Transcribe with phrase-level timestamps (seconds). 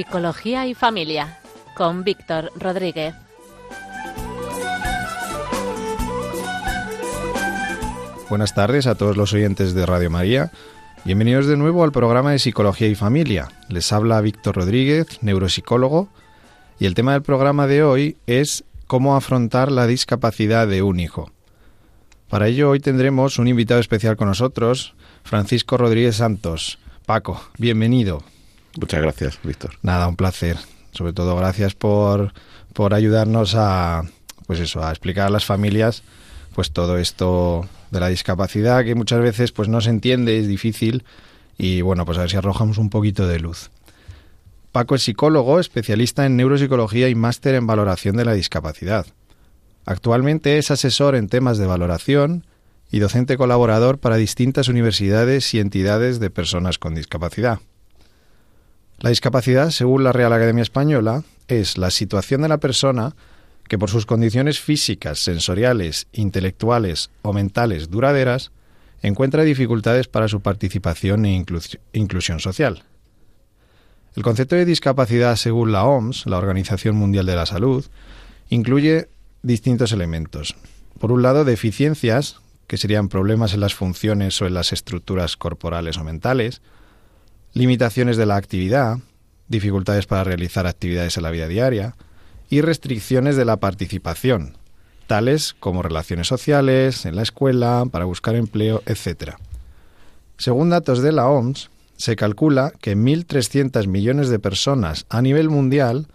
[0.00, 1.40] Psicología y Familia
[1.74, 3.14] con Víctor Rodríguez.
[8.30, 10.52] Buenas tardes a todos los oyentes de Radio María.
[11.04, 13.48] Bienvenidos de nuevo al programa de Psicología y Familia.
[13.68, 16.08] Les habla Víctor Rodríguez, neuropsicólogo,
[16.78, 21.30] y el tema del programa de hoy es cómo afrontar la discapacidad de un hijo.
[22.30, 24.94] Para ello hoy tendremos un invitado especial con nosotros,
[25.24, 26.78] Francisco Rodríguez Santos.
[27.04, 28.22] Paco, bienvenido.
[28.78, 29.72] Muchas gracias, Víctor.
[29.82, 30.56] Nada, un placer.
[30.92, 32.32] Sobre todo gracias por,
[32.72, 34.04] por ayudarnos a
[34.46, 36.02] pues eso, a explicar a las familias
[36.54, 41.04] pues todo esto de la discapacidad que muchas veces pues no se entiende, es difícil
[41.56, 43.70] y bueno, pues a ver si arrojamos un poquito de luz.
[44.72, 49.06] Paco es psicólogo, especialista en neuropsicología y máster en valoración de la discapacidad.
[49.84, 52.46] Actualmente es asesor en temas de valoración
[52.90, 57.60] y docente colaborador para distintas universidades y entidades de personas con discapacidad.
[59.00, 63.16] La discapacidad, según la Real Academia Española, es la situación de la persona
[63.66, 68.50] que por sus condiciones físicas, sensoriales, intelectuales o mentales duraderas,
[69.00, 71.44] encuentra dificultades para su participación e
[71.94, 72.84] inclusión social.
[74.16, 77.86] El concepto de discapacidad, según la OMS, la Organización Mundial de la Salud,
[78.50, 79.08] incluye
[79.42, 80.56] distintos elementos.
[80.98, 85.96] Por un lado, deficiencias, que serían problemas en las funciones o en las estructuras corporales
[85.96, 86.60] o mentales,
[87.52, 88.98] limitaciones de la actividad,
[89.48, 91.96] dificultades para realizar actividades en la vida diaria,
[92.48, 94.56] y restricciones de la participación,
[95.06, 99.34] tales como relaciones sociales, en la escuela, para buscar empleo, etc.
[100.36, 106.06] Según datos de la OMS, se calcula que 1.300 millones de personas a nivel mundial,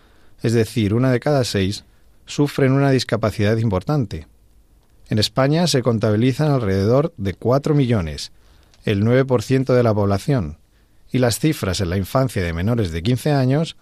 [0.41, 1.83] es decir, una de cada seis,
[2.25, 4.27] sufren una discapacidad importante.
[5.09, 8.31] En España se contabilizan alrededor de 4 millones,
[8.83, 10.57] el 9% de la población,
[11.15, 13.77] y las cifras en la infancia de menores de 15 años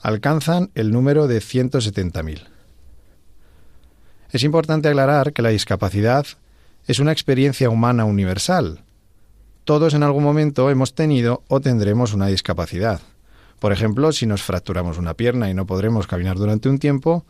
[0.00, 2.44] alcanzan el número de 170.000.
[4.30, 6.24] Es importante aclarar que la discapacidad
[6.86, 8.84] es una experiencia humana universal.
[9.64, 13.00] Todos en algún momento hemos tenido o tendremos una discapacidad.
[13.58, 17.24] Por ejemplo, si nos fracturamos una pierna y no podremos caminar durante un tiempo,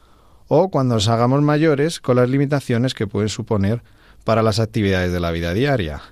[0.48, 3.82] o cuando nos hagamos mayores con las limitaciones que pueden suponer
[4.22, 6.02] para las actividades de la vida diaria.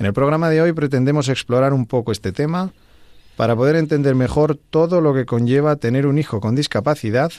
[0.00, 2.72] En el programa de hoy pretendemos explorar un poco este tema
[3.36, 7.30] para poder entender mejor todo lo que conlleva tener un hijo con discapacidad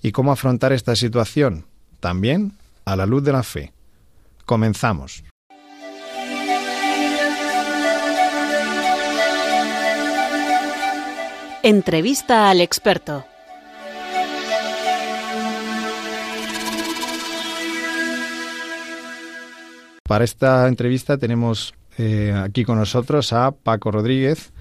[0.00, 1.66] y cómo afrontar esta situación,
[1.98, 2.52] también
[2.84, 3.72] a la luz de la fe.
[4.46, 5.24] Comenzamos.
[11.64, 13.24] Entrevista al experto.
[20.04, 24.52] Para esta entrevista tenemos eh, aquí con nosotros a Paco Rodríguez,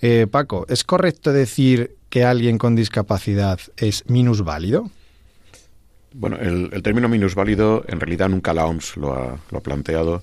[0.00, 4.90] eh, Paco, ¿es correcto decir que alguien con discapacidad es minusválido?
[6.14, 10.22] Bueno, el, término minusválido en realidad nunca la OMS lo ha, planteado.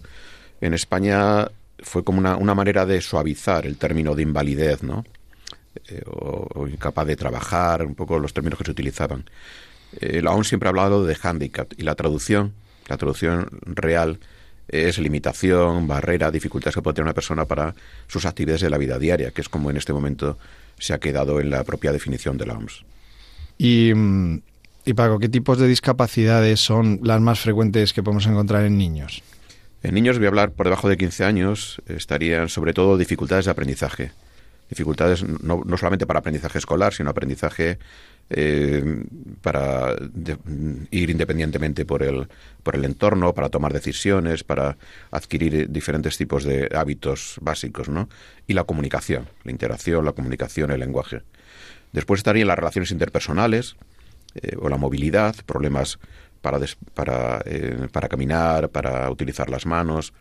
[0.59, 1.47] En España
[1.83, 5.05] fue como una, manera de suavizar el término de invalidez, ¿no?
[5.87, 9.23] Eh, o, incapaz de trabajar, un poco los términos que se utilizaban.
[10.01, 12.53] La OMS siempre ha hablado de handicap y la traducción,
[12.87, 14.19] la traducción real
[14.69, 17.75] es limitación, barrera, dificultades que puede tener una persona para
[18.07, 20.37] sus actividades de la vida diaria, que es como en este momento
[20.77, 22.85] se ha quedado en la propia definición de la OMS.
[23.57, 24.41] Y, mm,
[24.85, 29.21] y Paco, ¿qué tipos de discapacidades son las más frecuentes que podemos encontrar en niños?
[29.83, 33.51] En niños, voy a hablar por debajo de 15 años, estarían sobre todo dificultades de
[33.51, 34.11] aprendizaje.
[34.69, 37.79] Dificultades no, no solamente para aprendizaje escolar, sino aprendizaje
[38.29, 39.05] eh,
[39.41, 39.95] para
[40.91, 42.27] ir independientemente por el,
[42.63, 44.77] por el entorno, para tomar decisiones, para
[45.11, 48.07] adquirir diferentes tipos de hábitos básicos, ¿no?
[48.45, 51.23] Y la comunicación, la interacción, la comunicación, el lenguaje.
[51.91, 53.75] Después estarían las relaciones interpersonales
[54.35, 55.97] eh, o la movilidad, problemas
[56.41, 56.59] para,
[56.93, 60.13] para, eh, para caminar, para utilizar las manos.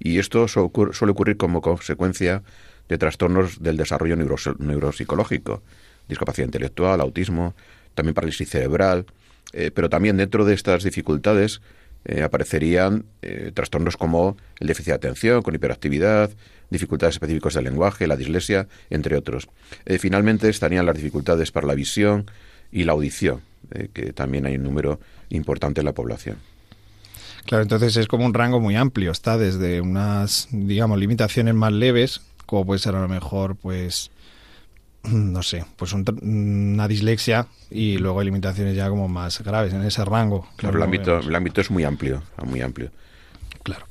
[0.00, 2.42] Y esto suele ocurrir como consecuencia
[2.88, 5.62] de trastornos del desarrollo neuropsicológico
[6.08, 7.54] discapacidad intelectual, autismo,
[7.94, 9.06] también parálisis cerebral,
[9.52, 11.60] eh, pero también dentro de estas dificultades
[12.04, 16.30] eh, aparecerían eh, trastornos como el déficit de atención, con hiperactividad,
[16.70, 19.48] dificultades específicas del lenguaje, la dislexia, entre otros.
[20.00, 22.30] finalmente estarían las dificultades para la visión
[22.72, 23.42] y la audición,
[23.92, 24.98] que también hay un número
[25.28, 26.38] importante en la población.
[27.46, 32.22] Claro, entonces es como un rango muy amplio, está desde unas, digamos, limitaciones más leves,
[32.46, 34.10] como puede ser a lo mejor, pues,
[35.12, 40.04] no sé, pues una dislexia y luego hay limitaciones ya como más graves en ese
[40.04, 40.46] rango.
[40.56, 42.90] Claro, el ámbito, el ámbito es muy amplio, muy amplio.
[43.62, 43.86] Claro.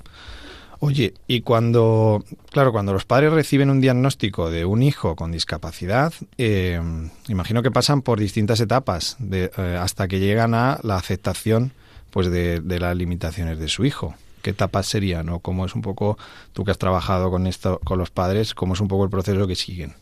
[0.80, 6.13] Oye, y cuando, claro, cuando los padres reciben un diagnóstico de un hijo con discapacidad,
[6.38, 6.81] eh,
[7.30, 11.71] imagino que pasan por distintas etapas de, eh, hasta que llegan a la aceptación
[12.12, 14.15] pues de, de, las limitaciones de su hijo.
[14.42, 15.30] ¿Qué etapas serían?
[15.30, 16.18] ¿O cómo es un poco,
[16.51, 19.48] tú que has trabajado con esto, con los padres, cómo es un poco el proceso
[19.48, 19.95] que siguen?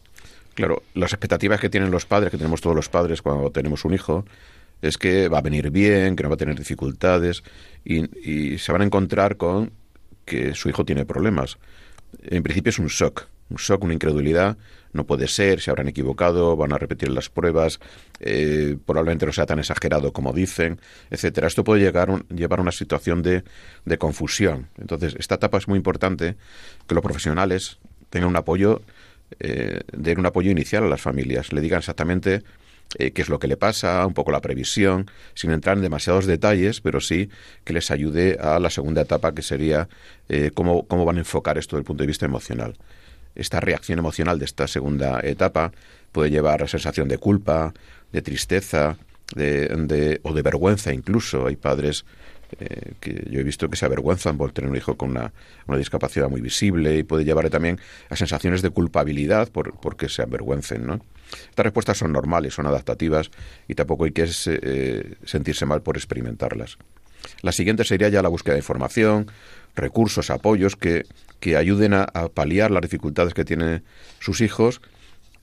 [0.53, 3.93] Claro, las expectativas que tienen los padres, que tenemos todos los padres cuando tenemos un
[3.93, 4.25] hijo,
[4.81, 7.43] es que va a venir bien, que no va a tener dificultades
[7.85, 9.71] y, se van a encontrar con
[10.25, 11.57] que su hijo tiene problemas.
[12.23, 14.57] En principio es un shock, un shock, una incredulidad.
[14.93, 17.79] No puede ser, se habrán equivocado, van a repetir las pruebas,
[18.19, 21.47] eh, probablemente no sea tan exagerado como dicen, etcétera.
[21.47, 23.43] Esto puede llegar un, llevar a una situación de,
[23.85, 24.67] de confusión.
[24.77, 26.35] Entonces, esta etapa es muy importante
[26.87, 28.81] que los profesionales tengan un apoyo,
[29.39, 32.43] eh, den un apoyo inicial a las familias, le digan exactamente
[32.97, 36.25] eh, qué es lo que le pasa, un poco la previsión, sin entrar en demasiados
[36.25, 37.29] detalles, pero sí
[37.63, 39.87] que les ayude a la segunda etapa, que sería
[40.29, 42.77] eh, cómo, cómo van a enfocar esto desde el punto de vista emocional.
[43.35, 45.71] Esta reacción emocional de esta segunda etapa
[46.11, 47.73] puede llevar a sensación de culpa,
[48.11, 48.97] de tristeza,
[49.35, 51.47] de, de, o de vergüenza incluso.
[51.47, 52.03] Hay padres
[52.59, 55.33] eh, que yo he visto que se avergüenzan por tener un hijo con una,
[55.67, 60.21] una, discapacidad muy visible y puede llevar también a sensaciones de culpabilidad por, porque se
[60.21, 60.99] avergüencen, ¿no?
[61.49, 63.31] Estas respuestas son normales, son adaptativas
[63.67, 66.77] y tampoco hay que eh, sentirse mal por experimentarlas.
[67.41, 69.31] La siguiente sería ya la búsqueda de información,
[69.75, 71.05] recursos, apoyos que,
[71.39, 73.83] que ayuden a, paliar las dificultades que tienen
[74.19, 74.81] sus hijos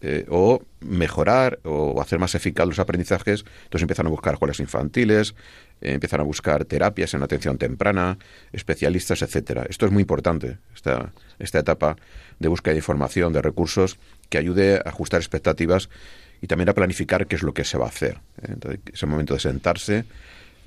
[0.00, 3.44] eh, o mejorar o hacer más eficaz los aprendizajes.
[3.64, 5.34] Entonces empiezan a buscar escuelas infantiles,
[5.80, 8.16] eh, empiezan a buscar terapias en atención temprana,
[8.52, 9.66] especialistas, etcétera.
[9.68, 11.96] Esto es muy importante, esta, esta etapa
[12.38, 13.98] de búsqueda de información, de recursos,
[14.28, 15.88] que ayude a ajustar expectativas
[16.40, 18.20] y también a planificar qué es lo que se va a hacer.
[18.46, 20.04] Entonces, es el momento de sentarse,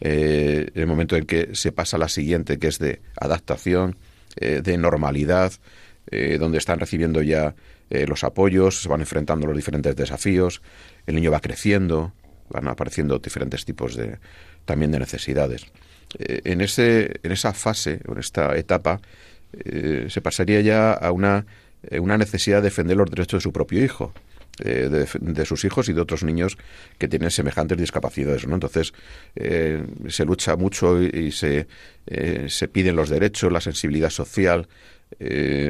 [0.01, 3.95] eh, el momento en que se pasa a la siguiente, que es de adaptación,
[4.35, 5.51] de normalidad,
[6.39, 7.53] donde están recibiendo ya
[7.91, 10.61] eh, los apoyos, se van enfrentando los diferentes desafíos,
[11.05, 12.13] el niño va creciendo,
[12.49, 14.17] van apareciendo diferentes tipos de
[14.65, 15.65] también de necesidades.
[16.17, 18.99] Eh, en, ese, en esa fase, en esta etapa,
[20.07, 21.45] se pasaría ya a una,
[21.99, 24.13] una necesidad de defender los derechos de su propio hijo.
[24.63, 26.57] Eh, de, sus hijos y de otros niños
[26.99, 28.45] que tienen semejantes discapacidades.
[28.45, 28.55] ¿no?
[28.55, 28.93] Entonces,
[29.35, 31.67] eh, se lucha mucho y, se,
[32.05, 34.67] eh, se, piden los derechos, la sensibilidad social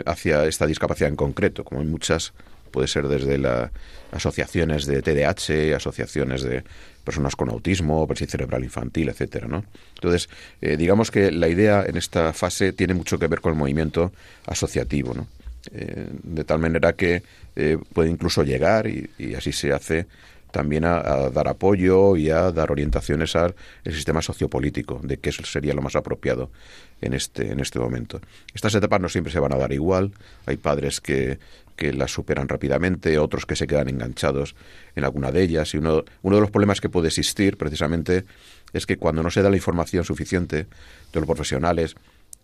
[0.05, 2.33] hacia esta discapacidad en concreto, como hay muchas,
[2.71, 3.69] puede ser desde las
[4.11, 6.63] asociaciones de TDAH, asociaciones de
[7.03, 9.47] personas con autismo, parálisis cerebral infantil, etcétera.
[9.95, 10.29] Entonces,
[10.61, 14.11] digamos que la idea en esta fase tiene mucho que ver con el movimiento
[14.45, 15.15] asociativo.
[15.73, 17.21] Eh, de tal manera que
[17.55, 20.07] eh, puede incluso llegar, y, y, así se hace,
[20.51, 23.53] también a, a, dar apoyo y a dar orientaciones al
[23.85, 26.49] sistema sociopolítico, de qué sería lo más apropiado
[27.01, 28.21] en este, en este momento.
[28.53, 30.11] Estas etapas no siempre se van a dar igual,
[30.45, 31.39] hay padres que,
[31.75, 34.55] que las superan rápidamente, otros que se quedan enganchados
[34.95, 38.25] en alguna de ellas, y uno, uno de los problemas que puede existir precisamente
[38.73, 40.67] es que cuando no se da la información suficiente
[41.11, 41.95] de los profesionales,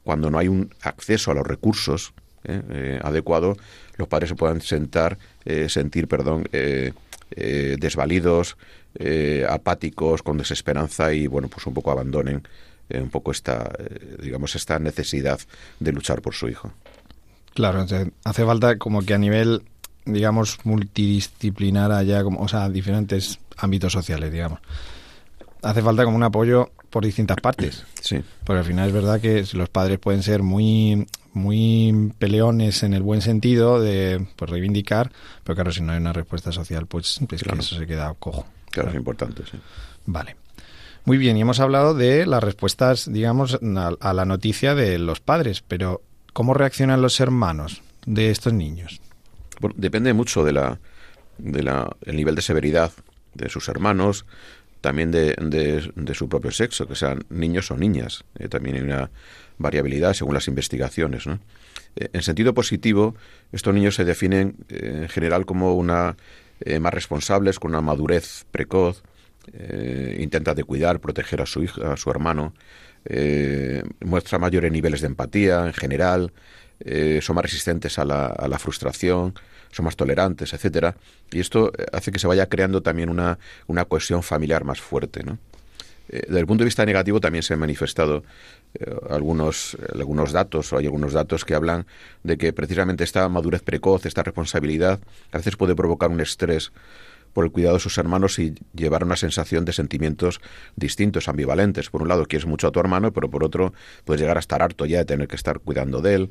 [0.04, 3.58] cuando no hay un acceso a los recursos, eh, eh, adecuado,
[3.98, 6.94] los padres se puedan sentar, eh, sentir, perdón, eh,
[7.32, 8.58] eh, desvalidos,
[9.48, 12.42] apáticos, con desesperanza y, bueno, pues un poco abandonen
[12.90, 13.70] un poco esta,
[14.22, 15.40] digamos, esta necesidad
[15.80, 16.72] de luchar por su hijo.
[17.54, 17.86] Claro,
[18.24, 19.64] hace falta como que a nivel,
[20.06, 24.60] digamos, multidisciplinar haya, como, o sea, diferentes ámbitos sociales, digamos.
[25.64, 27.86] Hace falta como un apoyo por distintas partes.
[28.08, 28.24] Sí.
[28.46, 33.04] Porque al final es verdad que los padres pueden ser muy muy peleones en el
[33.04, 35.12] buen sentido de pues, reivindicar,
[35.44, 37.58] pero claro, si no hay una respuesta social, pues es claro.
[37.58, 38.44] que eso se queda cojo.
[38.44, 39.58] Claro, claro, es importante, sí.
[40.06, 40.36] Vale.
[41.08, 43.58] Muy bien, y hemos hablado de las respuestas, digamos,
[44.02, 46.02] a, la noticia de los padres, pero
[46.34, 49.00] ¿cómo reaccionan los hermanos de estos niños?
[49.62, 50.82] Bueno, depende mucho de la,
[51.38, 52.92] de la, el nivel de severidad
[53.36, 54.26] de sus hermanos,
[54.82, 58.26] también de, de, de, su propio sexo, que sean niños o niñas.
[58.38, 59.10] Eh, también hay una
[59.60, 61.26] variabilidad según las investigaciones.
[61.26, 61.40] ¿no?
[61.96, 63.16] Eh, en sentido positivo,
[63.54, 66.18] estos niños se definen eh, en general como una
[66.82, 69.04] más responsables, con una madurez precoz,
[70.20, 72.54] intenta de cuidar, proteger a su hijo, a su hermano,
[74.02, 76.34] muestra mayores niveles de empatía en general,
[77.22, 79.34] son más resistentes a la, a la frustración,
[79.72, 80.96] son más tolerantes, etcétera,
[81.32, 83.38] y esto hace que se vaya creando también una,
[83.68, 85.22] una cohesión familiar más fuerte.
[86.10, 88.24] Eh, desde el punto de vista negativo también se han manifestado
[88.74, 91.86] eh, algunos, algunos datos, o hay algunos datos que hablan
[92.24, 95.00] de que precisamente esta madurez precoz, esta responsabilidad,
[95.32, 96.72] a veces puede provocar un estrés
[97.38, 100.42] por el cuidado de sus hermanos y llevar una sensación de sentimientos
[100.76, 101.92] distintos, ambivalentes.
[101.92, 103.76] Por un lado quieres mucho a tu hermano, pero por otro
[104.06, 106.30] puedes llegar a estar harto ya de tener que estar cuidando de él,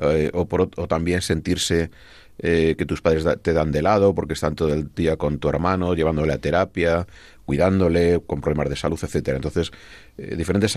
[0.00, 1.92] eh, o, por, o también sentirse
[2.40, 5.48] eh, que tus padres te dan de lado porque están todo el día con tu
[5.48, 7.06] hermano, llevándole a terapia,
[7.44, 9.36] cuidándole, con problemas de salud, etcétera.
[9.36, 9.70] Entonces,
[10.16, 10.74] eh, diferentes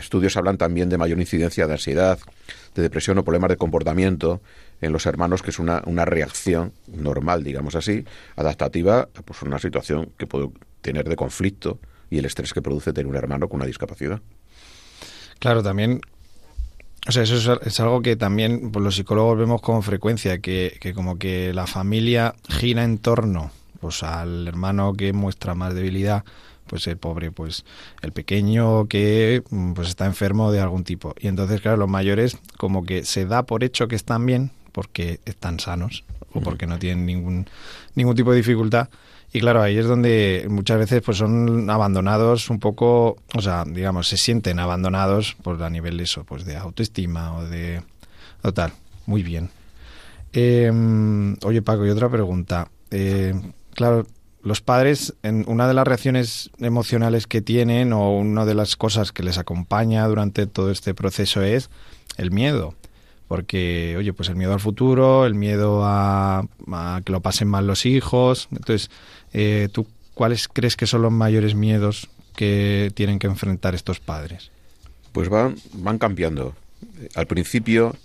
[0.00, 2.18] estudios hablan también de mayor incidencia de ansiedad,
[2.74, 4.40] de depresión o problemas de comportamiento
[4.80, 8.04] en los hermanos, que es una, una reacción normal, digamos así,
[8.36, 10.50] adaptativa pues una situación que puede
[10.80, 11.78] tener de conflicto
[12.10, 14.20] y el estrés que produce tener un hermano con una discapacidad.
[15.38, 16.00] Claro, también
[17.06, 20.94] o sea, eso es, algo que también pues, los psicólogos vemos con frecuencia, que, que,
[20.94, 23.50] como que la familia gira en torno
[23.80, 26.24] pues, al hermano que muestra más debilidad,
[26.66, 27.66] pues el pobre, pues
[28.00, 29.42] el pequeño que
[29.74, 31.14] pues está enfermo de algún tipo.
[31.20, 35.20] Y entonces, claro, los mayores como que se da por hecho que están bien porque
[35.24, 36.04] están sanos
[36.34, 37.46] o porque no tienen ningún,
[37.94, 38.88] ningún tipo de dificultad
[39.36, 44.06] y claro, ahí es donde muchas veces pues son abandonados un poco, o sea, digamos,
[44.06, 47.82] se sienten abandonados por a nivel de eso, pues de autoestima o de
[48.42, 48.72] total.
[49.06, 49.50] Muy bien.
[50.32, 52.68] Em, oye Paco, y otra pregunta.
[52.92, 53.34] Eh,
[53.74, 54.06] claro,
[54.44, 59.10] los padres, en una de las reacciones emocionales que tienen o una de las cosas
[59.10, 61.70] que les acompaña durante todo este proceso es
[62.18, 62.76] el miedo
[63.28, 66.46] porque, oye, pues el miedo al futuro, el miedo a,
[67.04, 68.48] que lo pasen mal los hijos.
[68.50, 68.90] Entonces,
[69.32, 74.50] eh, ¿tú cuáles crees que son los mayores miedos que tienen que enfrentar estos padres?
[75.12, 76.54] Pues van, van cambiando.
[77.14, 77.96] Al principio,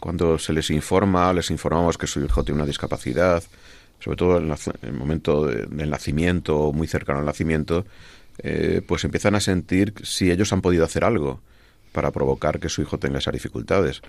[0.00, 3.42] cuando se les informa, les informamos que su hijo tiene una discapacidad,
[4.00, 7.86] sobre todo en, el momento del nacimiento, muy cercano al nacimiento,
[8.38, 11.40] eh, pues empiezan a sentir si ellos han podido hacer algo
[11.92, 14.02] para provocar que su hijo tenga esas dificultades.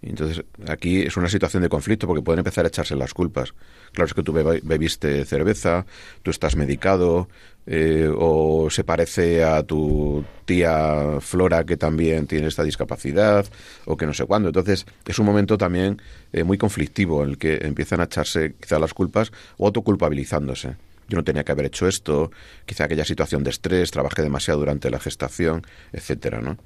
[0.00, 3.52] Entonces, aquí es una situación de conflicto porque pueden empezar a echarse las culpas.
[3.92, 5.86] Claro, es que tú bebiste cerveza,
[6.22, 7.28] tú estás medicado,
[7.66, 13.46] eh, o se parece a tu tía Flora que también tiene esta discapacidad,
[13.86, 14.48] o que no sé cuándo.
[14.48, 16.00] Entonces, es un momento también
[16.32, 20.76] eh, muy conflictivo en el que empiezan a echarse quizá las culpas o autoculpabilizándose
[21.08, 22.30] yo no tenía que haber hecho esto,
[22.66, 26.58] quizá aquella situación de estrés, trabajé demasiado durante la gestación, etcétera, ¿no?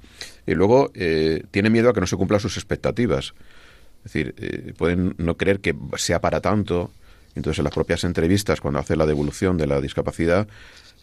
[0.45, 3.33] Y luego eh, tiene miedo a que no se cumplan sus expectativas.
[4.05, 6.91] Es decir, eh, pueden no creer que sea para tanto.
[7.35, 10.45] Entonces, en las propias entrevistas, cuando hace la devolución de la discapacidad,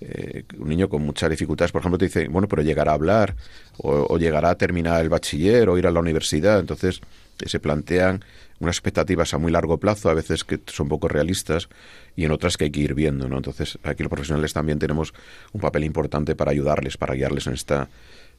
[0.02, 3.36] eh, un niño con muchas dificultades, por ejemplo, te dice, bueno, pero llegará a hablar,
[3.78, 6.60] o, o llegará a terminar el bachiller, o ir a la universidad.
[6.60, 7.00] Entonces,
[7.46, 8.22] se plantean
[8.60, 11.68] unas expectativas a muy largo plazo, a veces que son poco realistas,
[12.14, 13.38] y en otras que hay que ir viendo, ¿no?
[13.38, 15.12] Entonces, aquí los profesionales también tenemos
[15.52, 17.88] un papel importante para ayudarles, para guiarles en esta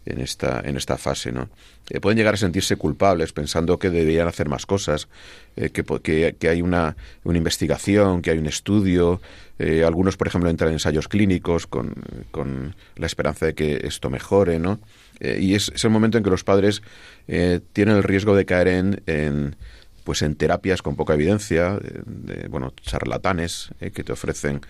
[0.06, 1.50] en esta en esta fase, ¿no?
[1.90, 5.08] Eh, pueden llegar a sentirse culpables pensando que deberían hacer más cosas,
[5.56, 9.22] eh, que, que, que, hay una, una, investigación, que hay un estudio.
[9.60, 11.94] Eh, algunos, por ejemplo, entran en ensayos clínicos con,
[12.32, 14.80] con la esperanza de que esto mejore, ¿no?
[15.20, 16.82] y es, el momento en que los padres
[17.28, 18.68] tienen el riesgo de caer
[19.06, 19.56] en
[20.04, 24.62] pues en terapias con poca evidencia, de, bueno, charlatanes eh, que te ofrecen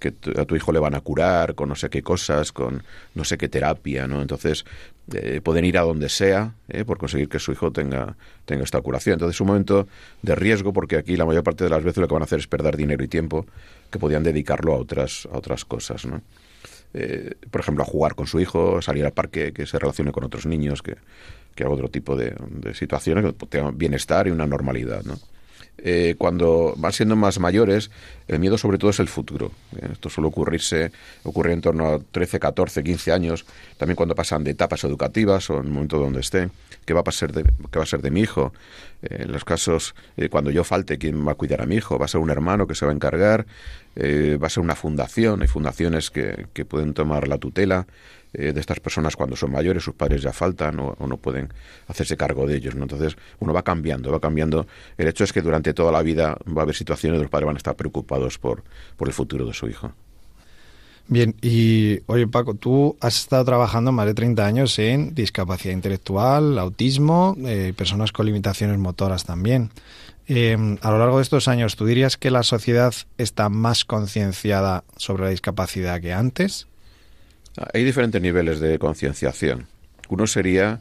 [0.00, 2.82] que a tu hijo le van a curar con no sé qué cosas, con
[3.14, 4.22] no sé qué terapia, ¿no?
[4.22, 4.64] Entonces,
[5.12, 8.16] eh, pueden ir a donde sea eh, por conseguir que su hijo tenga,
[8.46, 9.14] tenga esta curación.
[9.14, 9.86] Entonces, es un momento
[10.22, 12.38] de riesgo porque aquí la mayor parte de las veces lo que van a hacer
[12.38, 13.46] es perder dinero y tiempo
[13.90, 16.22] que podían dedicarlo a otras, a otras cosas, ¿no?
[16.92, 20.24] Eh, por ejemplo, a jugar con su hijo, salir al parque, que se relacione con
[20.24, 20.96] otros niños, que,
[21.54, 25.18] que otro tipo de, de situaciones, que tengan bienestar y una normalidad, ¿no?
[25.82, 27.90] Eh, cuando van siendo más mayores,
[28.30, 29.50] el miedo sobre todo es el futuro.
[29.76, 30.92] Eh, esto suele ocurrirse,
[31.24, 33.44] ocurre en torno a 13, 14, 15 años,
[33.76, 36.52] también cuando pasan de etapas educativas o en el momento donde estén,
[36.84, 38.52] ¿qué va a de, qué va a ser de mi hijo?
[39.02, 39.96] Eh, en los casos,
[40.30, 41.98] cuando yo falte, ¿quién va a cuidar a mi hijo?
[41.98, 43.46] ¿Va a ser un hermano que se va a encargar?
[43.96, 45.42] ¿Va a ser una fundación?
[45.42, 47.86] Hay fundaciones que, pueden tomar la tutela
[48.32, 51.52] eh, de estas personas cuando son mayores, sus padres ya faltan o, no pueden
[51.88, 52.74] hacerse cargo de ellos.
[52.76, 54.68] Entonces, uno va cambiando, va cambiando.
[54.96, 57.46] El hecho es que durante toda la vida va a haber situaciones donde los padres
[57.46, 58.62] van a estar preocupados por,
[58.96, 59.92] por el futuro de su hijo.
[61.08, 66.56] Bien, y oye Paco, tú has estado trabajando más de 30 años en discapacidad intelectual,
[66.56, 69.70] autismo, eh, personas con limitaciones motoras también.
[70.28, 74.84] Eh, a lo largo de estos años, ¿tú dirías que la sociedad está más concienciada
[74.96, 76.68] sobre la discapacidad que antes?
[77.74, 79.66] Hay diferentes niveles de concienciación.
[80.08, 80.80] Uno sería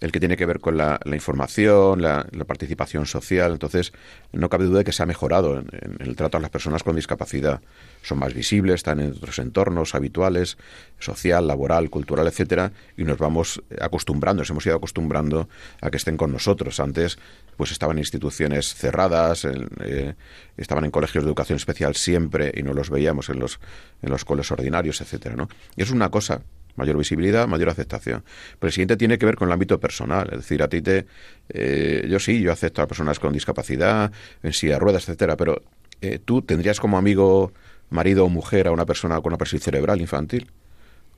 [0.00, 3.52] el que tiene que ver con la, información, la, participación social.
[3.52, 3.92] Entonces,
[4.32, 6.96] no cabe duda de que se ha mejorado en, el trato a las personas con
[6.96, 7.60] discapacidad.
[8.02, 10.56] Son más visibles, están en otros entornos habituales,
[10.98, 15.48] social, laboral, cultural, etcétera, y nos vamos acostumbrando, nos hemos ido acostumbrando
[15.82, 16.80] a que estén con nosotros.
[16.80, 17.18] Antes,
[17.56, 20.14] pues estaban en instituciones cerradas, eh,
[20.56, 23.60] estaban en colegios de educación especial siempre y no los veíamos en los,
[24.00, 25.48] en los coles ordinarios, etcétera, ¿no?
[25.76, 26.42] Y es una cosa
[26.80, 28.24] mayor visibilidad, mayor aceptación.
[28.58, 31.06] Pero el siguiente tiene que ver con el ámbito personal, es decir, a ti te...
[31.50, 34.10] Eh, yo sí, yo acepto a personas con discapacidad,
[34.42, 35.62] en silla de ruedas, etcétera, pero
[36.00, 37.52] eh, tú tendrías como amigo,
[37.90, 40.50] marido o mujer a una persona con una parálisis cerebral infantil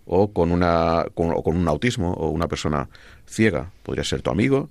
[0.04, 2.88] o con, una, con, con un autismo o una persona
[3.26, 3.70] ciega.
[3.82, 4.68] Podría ser tu amigo,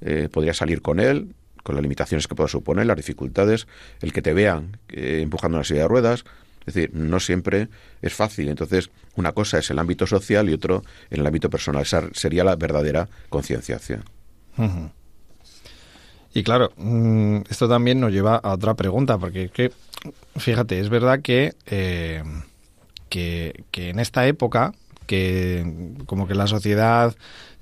[0.00, 3.68] eh, podría salir con él, con las limitaciones que pueda suponer, las dificultades,
[4.00, 6.24] el que te vean empujando una silla de ruedas,
[6.66, 7.68] es decir, no siempre
[8.00, 8.48] es fácil.
[8.48, 11.82] Entonces, una cosa es el ámbito social y otro en el ámbito personal.
[11.82, 14.04] Esa sería la verdadera concienciación.
[16.34, 19.72] Y claro, mm, esto también nos lleva a otra pregunta, porque que,
[20.36, 22.22] fíjate, es verdad que, eh,
[23.08, 24.72] que, en esta época,
[25.06, 27.14] que como que la sociedad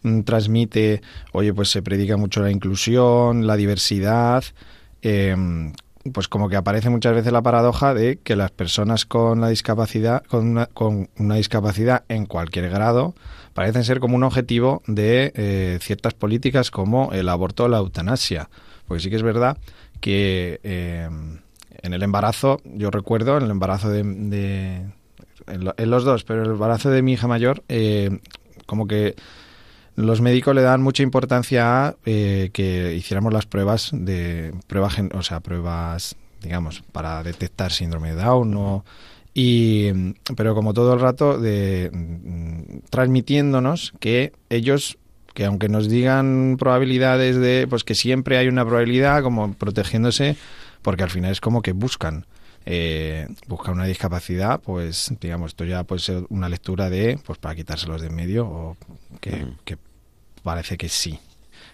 [0.02, 1.02] mm, transmite,
[1.32, 4.44] oye, pues se predica mucho la inclusión, la diversidad,
[5.02, 5.34] eh,
[6.12, 10.24] pues como que aparece muchas veces la paradoja de que las personas con la discapacidad,
[10.24, 13.14] con una, con una discapacidad en cualquier grado,
[13.52, 18.48] parecen ser como un objetivo de eh, ciertas políticas como el aborto o la eutanasia.
[18.88, 19.58] Porque sí que es verdad
[20.00, 21.08] que eh,
[21.82, 26.90] en el embarazo, yo recuerdo, en el embarazo de, en, los dos, pero el embarazo
[26.90, 28.20] de mi hija mayor, eh,
[28.66, 29.16] como que
[30.00, 35.22] los médicos le dan mucha importancia a eh, que hiciéramos las pruebas de pruebas, o
[35.22, 38.82] sea, pruebas, digamos, para detectar síndrome de Down
[39.32, 39.92] y
[40.36, 44.98] pero como todo el rato de mm, transmitiéndonos que ellos
[45.34, 50.36] que aunque nos digan probabilidades de pues que siempre hay una probabilidad como protegiéndose
[50.82, 52.26] porque al final es como que buscan
[52.66, 57.54] eh, buscar una discapacidad, pues digamos, esto ya puede ser una lectura de, pues para
[57.54, 58.76] quitárselos de en medio o
[59.20, 59.78] que, que
[60.42, 61.18] parece que sí.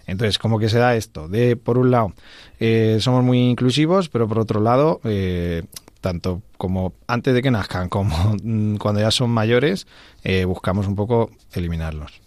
[0.06, 1.28] Entonces, ¿cómo que se da esto?
[1.28, 2.12] De, por un lado,
[2.60, 5.64] eh, somos muy inclusivos, pero por otro lado, eh,
[6.00, 8.36] tanto como antes de que nazcan como
[8.78, 9.86] cuando ya son mayores,
[10.22, 12.20] eh, buscamos un poco eliminarlos.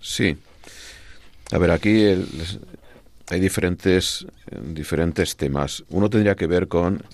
[0.00, 0.36] Sí.
[1.52, 2.04] A ver, aquí
[3.28, 4.26] hay diferentes,
[4.60, 5.84] diferentes temas.
[5.90, 7.04] Uno tendría que ver con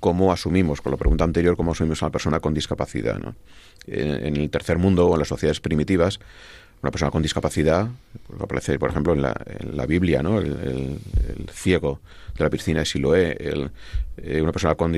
[0.00, 3.18] cómo asumimos, con la pregunta anterior, cómo asumimos a una persona con discapacidad.
[3.18, 3.34] ¿no?
[3.86, 6.20] En, el tercer mundo o en las sociedades primitivas,
[6.82, 7.88] una persona con discapacidad,
[8.26, 10.38] pues aparece, por ejemplo, en la, Biblia, ¿no?
[10.38, 10.98] El,
[11.52, 12.00] ciego
[12.36, 13.70] de la piscina de Siloé, el,
[14.18, 14.96] eh, una persona con,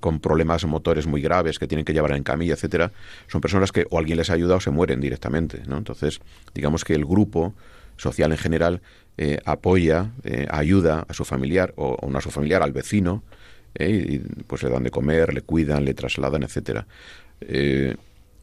[0.00, 2.90] con, problemas motores muy graves que tienen que llevar en camilla, etcétera,
[3.28, 5.76] son personas que o alguien les ayuda o se mueren directamente, ¿no?
[5.76, 6.20] Entonces,
[6.52, 7.54] digamos que el grupo
[7.96, 8.80] social en general
[9.18, 13.22] eh, apoya, eh, ayuda a su familiar o, o a su familiar, al vecino,
[13.78, 16.86] y pues le dan de comer, le cuidan, le trasladan, etcétera.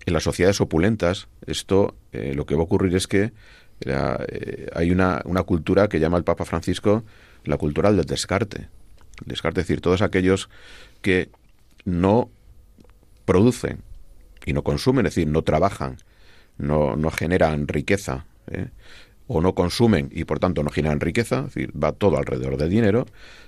[0.06, 3.34] En las sociedades opulentas, esto eh, lo que va a ocurrir es que
[3.82, 7.04] eh, hay una, una, cultura que llama el Papa Francisco
[7.44, 8.70] la cultura del descarte.
[9.22, 10.50] El descarte, es decir, todos aquellos
[11.02, 11.30] que
[11.86, 12.30] no
[13.26, 13.82] producen
[14.46, 15.98] y no consumen, es decir, no trabajan,
[16.58, 18.70] no, no generan riqueza, ¿eh?
[19.28, 22.70] O no consumen y por tanto no generan riqueza, es decir, va todo alrededor del
[22.70, 23.06] dinero,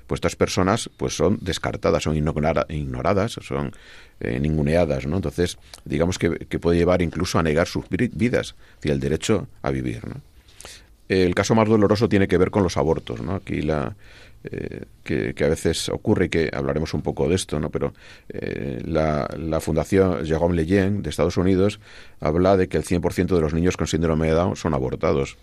[0.07, 3.73] pues estas personas pues son descartadas, son ignoradas, son
[4.19, 5.17] eh, ninguneadas, ¿no?
[5.17, 9.71] Entonces, digamos que, puede llevar incluso a negar sus vidas, es decir, el derecho a
[9.71, 10.15] vivir, ¿no?
[11.09, 13.35] El caso más doloroso tiene que ver con los abortos, ¿no?
[13.35, 13.95] Aquí la,
[14.43, 17.69] eh, que, a veces ocurre y que hablaremos un poco de esto, ¿no?
[17.69, 17.93] Pero
[18.29, 21.79] eh, la, la, Fundación Jérôme Lejeune de Estados Unidos
[22.19, 25.37] habla de que el 100% de los niños con síndrome de Down son abortados.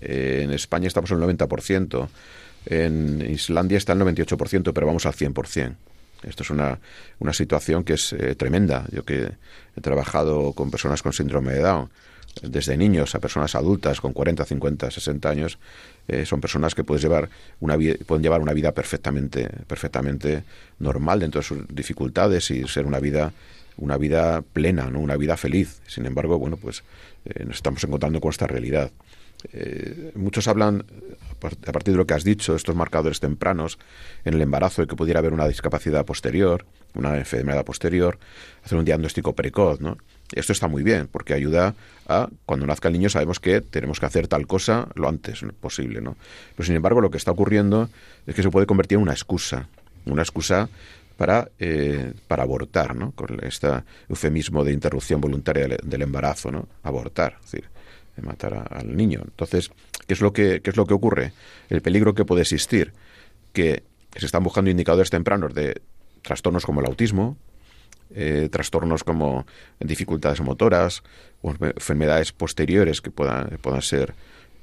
[0.00, 2.08] En España estamos en el 90%.
[2.66, 5.74] En Islandia está el 98%, pero vamos al 100%.
[6.22, 6.78] Esto es una,
[7.18, 8.84] una situación que es eh, tremenda.
[8.92, 9.32] Yo que
[9.76, 11.90] he trabajado con personas con síndrome de Down,
[12.42, 15.58] desde niños a personas adultas con 40, 50, 60 años,
[16.08, 17.28] eh, son personas que puedes llevar
[17.60, 17.76] una
[18.06, 20.44] pueden llevar una vida perfectamente, perfectamente
[20.78, 23.32] normal dentro de sus dificultades y ser una vida
[23.76, 25.00] una vida plena, ¿no?
[25.00, 25.80] una vida feliz.
[25.86, 26.82] Sin embargo, bueno, pues
[27.24, 28.90] eh, nos estamos encontrando con esta realidad.
[29.52, 30.84] Eh, muchos hablan,
[31.66, 33.78] a partir de lo que has dicho, estos marcadores tempranos
[34.24, 38.18] en el embarazo, de que pudiera haber una discapacidad posterior, una enfermedad posterior,
[38.64, 39.96] hacer un diagnóstico precoz, ¿no?
[40.32, 41.74] Esto está muy bien, porque ayuda
[42.06, 46.00] a, cuando nazca el niño, sabemos que tenemos que hacer tal cosa lo antes posible,
[46.00, 46.16] ¿no?
[46.56, 47.88] Pero sin embargo, lo que está ocurriendo
[48.26, 49.68] es que se puede convertir en una excusa,
[50.06, 50.68] una excusa
[51.16, 53.12] para, eh, para abortar, ¿no?
[53.12, 53.68] Con este
[54.08, 56.68] eufemismo de interrupción voluntaria del, embarazo, ¿no?
[56.82, 57.68] Abortar, decir,
[58.22, 59.20] matar al niño.
[59.24, 59.70] Entonces,
[60.06, 61.32] ¿qué es lo que qué es lo que ocurre?
[61.68, 62.92] El peligro que puede existir
[63.52, 63.82] que
[64.16, 65.80] se están buscando indicadores tempranos de
[66.22, 67.36] trastornos como el autismo,
[68.14, 69.46] eh, trastornos como
[69.78, 71.02] dificultades motoras
[71.42, 74.14] o enfermedades posteriores que puedan, puedan ser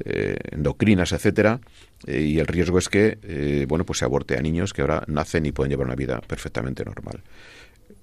[0.04, 1.60] eh, endocrinas, etcétera,
[2.06, 5.46] eh, y el riesgo es que bueno pues se aborte a niños que ahora nacen
[5.46, 7.22] y pueden llevar una vida perfectamente normal.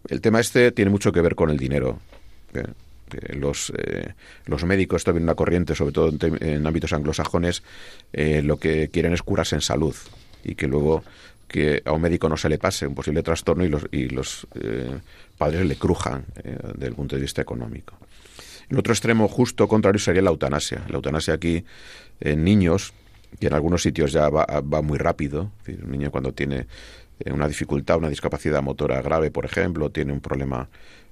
[0.09, 1.99] El tema este tiene mucho que ver con el dinero.
[3.29, 3.73] Los,
[4.47, 7.62] los médicos, esto viene una corriente, sobre todo en, ámbitos anglosajones,
[8.12, 9.95] lo que quieren es curarse en salud
[10.43, 11.03] y que luego
[11.55, 14.47] que a un médico no se le pase un posible trastorno y los, y los
[14.57, 14.99] eh,
[15.38, 17.97] padres le crujan eh, desde el punto de vista económico.
[18.69, 20.85] El otro extremo justo contrario sería la eutanasia.
[20.88, 21.64] La eutanasia aquí
[22.21, 22.93] en niños,
[23.38, 24.47] que en algunos sitios ya va,
[24.83, 25.53] muy rápido.
[25.69, 26.67] un niño cuando tiene
[27.21, 30.69] eh, una dificultad, una discapacidad motora grave, por ejemplo, tiene un problema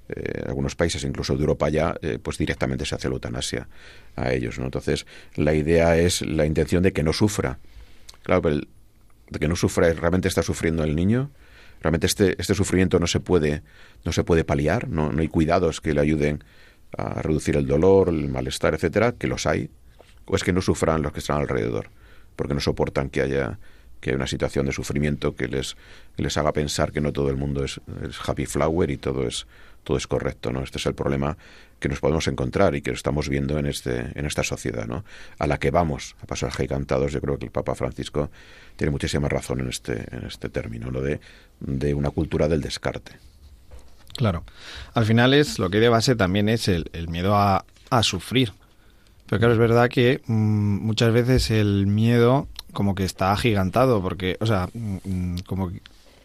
[0.08, 3.68] en algunos países, incluso de Europa ya, pues directamente se hace la eutanasia
[4.16, 4.58] a ellos.
[4.58, 4.66] ¿no?
[4.66, 7.58] Entonces, la idea es la intención de que no sufra.
[8.22, 8.60] Claro, pero
[9.32, 11.30] de que no sufra, realmente está sufriendo el niño,
[11.80, 13.62] realmente este, este sufrimiento no se puede,
[14.04, 16.44] no se puede paliar, no, no hay cuidados que le ayuden
[16.96, 19.70] a reducir el dolor, el malestar, etcétera, que los hay,
[20.26, 21.88] o es que no sufran los que están alrededor,
[22.36, 23.58] porque no soportan que haya
[24.00, 25.76] que una situación de sufrimiento que les,
[26.16, 29.46] les haga pensar que no todo el mundo es, es happy flower y todo es
[29.84, 30.62] todo es correcto, ¿no?
[30.62, 31.36] Este es el problema
[31.80, 35.04] que nos podemos encontrar y que estamos viendo en este en esta sociedad, ¿no?
[35.38, 37.12] A la que vamos a pasar gigantados.
[37.12, 38.30] Yo creo que el Papa Francisco
[38.76, 41.20] tiene muchísima razón en este en este término, lo de,
[41.60, 43.12] de una cultura del descarte.
[44.14, 44.44] Claro.
[44.94, 48.52] Al final es lo que de base también es el, miedo a, a, sufrir.
[49.26, 54.36] Pero claro, es verdad que mm, muchas veces el miedo como que está agigantado, porque,
[54.40, 55.72] o sea, mm, como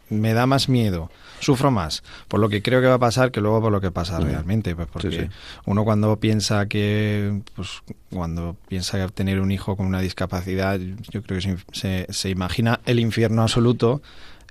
[0.10, 3.42] me da más miedo sufro más por lo que creo que va a pasar que
[3.42, 5.30] luego por lo que pasa realmente pues porque
[5.66, 11.40] uno cuando piensa que pues cuando piensa tener un hijo con una discapacidad yo creo
[11.40, 14.02] que se, se, imagina el infierno absoluto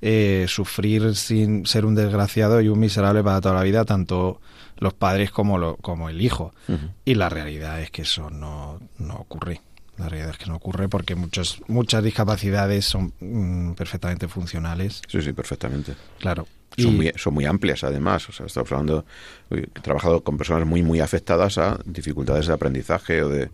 [0.03, 4.41] eh, sufrir sin ser un desgraciado y un miserable para toda la vida tanto
[4.79, 6.53] los padres como lo, como el hijo.
[7.05, 9.63] Y la realidad es que eso no, no ocurre
[9.99, 15.01] la realidad es que no ocurre porque muchos, muchas discapacidades son mm, perfectamente funcionales.
[15.09, 15.95] Sí, sí, perfectamente.
[16.19, 16.47] Claro.
[16.77, 18.29] Son, muy, son muy amplias, además.
[18.29, 19.07] O sea, estamos hablando.
[19.51, 23.51] He trabajado con personas muy, muy afectadas a dificultades de aprendizaje o de,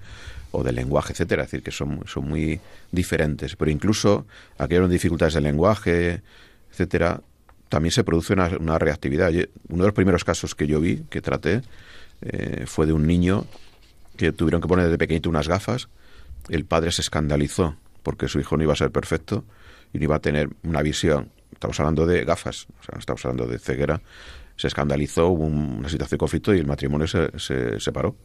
[0.50, 1.44] o de lenguaje, etcétera.
[1.44, 3.54] Es decir, que son, son muy diferentes.
[3.54, 4.26] Pero incluso
[4.58, 6.22] aquellas dificultades de lenguaje,
[6.72, 7.20] etcétera,
[7.68, 9.30] también se produce una, reactividad.
[9.68, 11.62] Uno de los primeros casos que yo vi, que traté,
[12.22, 13.46] eh, fue de un niño
[14.16, 15.88] que tuvieron que poner desde pequeñito unas gafas
[16.48, 19.44] el padre se escandalizó porque su hijo no iba a ser perfecto
[19.92, 21.30] y no iba a tener una visión.
[21.52, 24.00] Estamos hablando de gafas, o sea, estamos hablando de ceguera.
[24.56, 28.16] Se escandalizó, hubo una situación de conflicto y el matrimonio se, se separó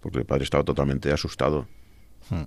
[0.00, 1.66] porque el padre estaba totalmente asustado.
[2.28, 2.44] Hmm.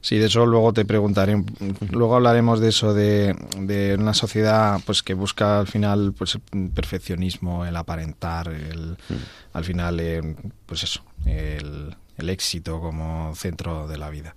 [0.00, 1.42] Sí, de eso luego te preguntaré.
[1.90, 6.70] Luego hablaremos de eso, de, de, una sociedad pues que busca al final pues el
[6.70, 9.54] perfeccionismo, el aparentar, el, hmm.
[9.54, 14.34] al final, eh, pues eso, el, el éxito como centro de la vida.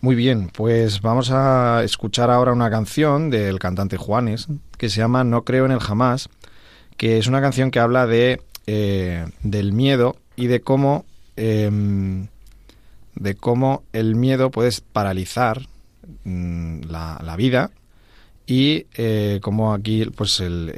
[0.00, 5.24] Muy bien, pues vamos a escuchar ahora una canción del cantante Juanes que se llama
[5.24, 6.28] No creo en el jamás,
[6.96, 11.04] que es una canción que habla de eh, del miedo y de cómo
[11.36, 12.28] em,
[13.14, 15.62] de cómo el miedo puede paralizar
[16.24, 17.70] mm, la, vida
[18.46, 20.70] y eh, cómo aquí pues el,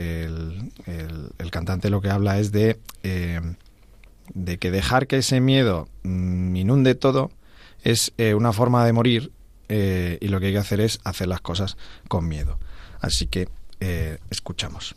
[0.87, 3.57] el, cantante lo que habla es de em,
[4.35, 7.31] de que dejar que ese miedo mm, inunde todo
[7.83, 9.33] es eh, una forma de morir
[9.69, 11.77] eh, y lo que hay que hacer es hacer las cosas
[12.09, 12.59] con miedo.
[13.01, 13.49] Así que
[13.81, 14.97] eh, escuchamos.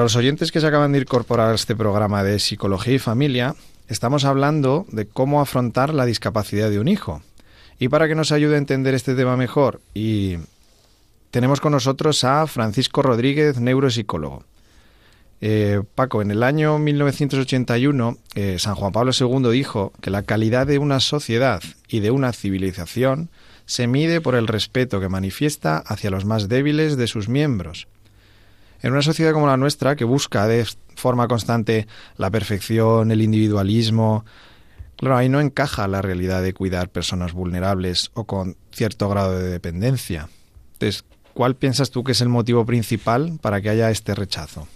[0.00, 3.54] Para los oyentes que se acaban de incorporar a este programa de Psicología y Familia,
[3.86, 7.20] estamos hablando de cómo afrontar la discapacidad de un hijo.
[7.78, 10.38] Y para que nos ayude a entender este tema mejor, y
[11.30, 14.44] tenemos con nosotros a Francisco Rodríguez, neuropsicólogo.
[15.42, 20.66] Eh, Paco, en el año 1981, eh, San Juan Pablo II dijo que la calidad
[20.66, 23.28] de una sociedad y de una civilización
[23.66, 27.86] se mide por el respeto que manifiesta hacia los más débiles de sus miembros.
[28.82, 30.66] En una sociedad como la nuestra, que busca de
[30.96, 34.24] forma constante la perfección, el individualismo,
[34.96, 39.50] claro, ahí no encaja la realidad de cuidar personas vulnerables o con cierto grado de
[39.50, 40.28] dependencia.
[40.74, 44.66] Entonces, ¿cuál piensas tú que es el motivo principal para que haya este rechazo?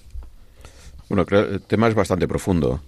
[1.09, 2.81] Bueno, creo el tema es bastante profundo.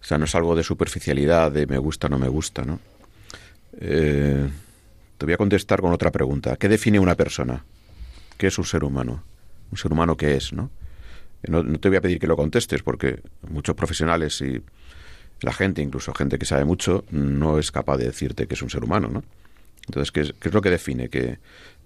[0.00, 2.78] O sea, no es algo de superficialidad, de me gusta, no me gusta, ¿no?
[3.80, 4.48] Eh,
[5.16, 6.56] te voy a contestar con otra pregunta.
[6.56, 7.64] ¿Qué define una persona?
[8.36, 9.22] ¿Qué es un ser humano?
[9.70, 10.70] ¿Un ser humano qué es, no?
[11.46, 14.60] No, te voy a pedir que lo contestes porque muchos profesionales y
[15.40, 18.70] la gente, incluso gente que sabe mucho, no es capaz de decirte que es un
[18.70, 19.22] ser humano, ¿no?
[19.86, 21.08] Entonces, ¿qué es, lo que define?
[21.08, 21.38] Que,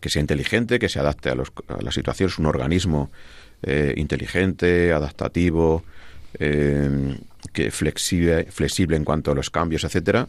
[0.09, 3.11] sea inteligente, que se adapte a, los, a la situación, es un organismo
[3.63, 5.85] eh, inteligente, adaptativo,
[6.39, 7.17] eh,
[7.53, 10.29] que flexible, flexible en cuanto a los cambios, etcétera,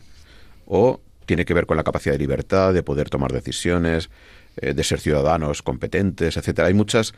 [0.66, 4.10] o tiene que ver con la capacidad de libertad, de poder tomar decisiones,
[4.58, 6.68] eh, de ser ciudadanos competentes, etcétera.
[6.68, 7.14] Hay muchas,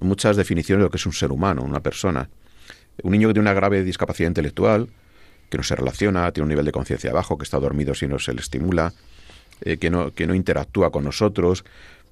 [0.00, 2.28] muchas definiciones de lo que es un ser humano, una persona.
[3.02, 4.88] Un niño que tiene una grave discapacidad intelectual,
[5.50, 8.18] que no se relaciona, tiene un nivel de conciencia bajo, que está dormido si no
[8.18, 8.92] se le estimula,
[9.60, 11.64] que, no, que no interactúa con nosotros,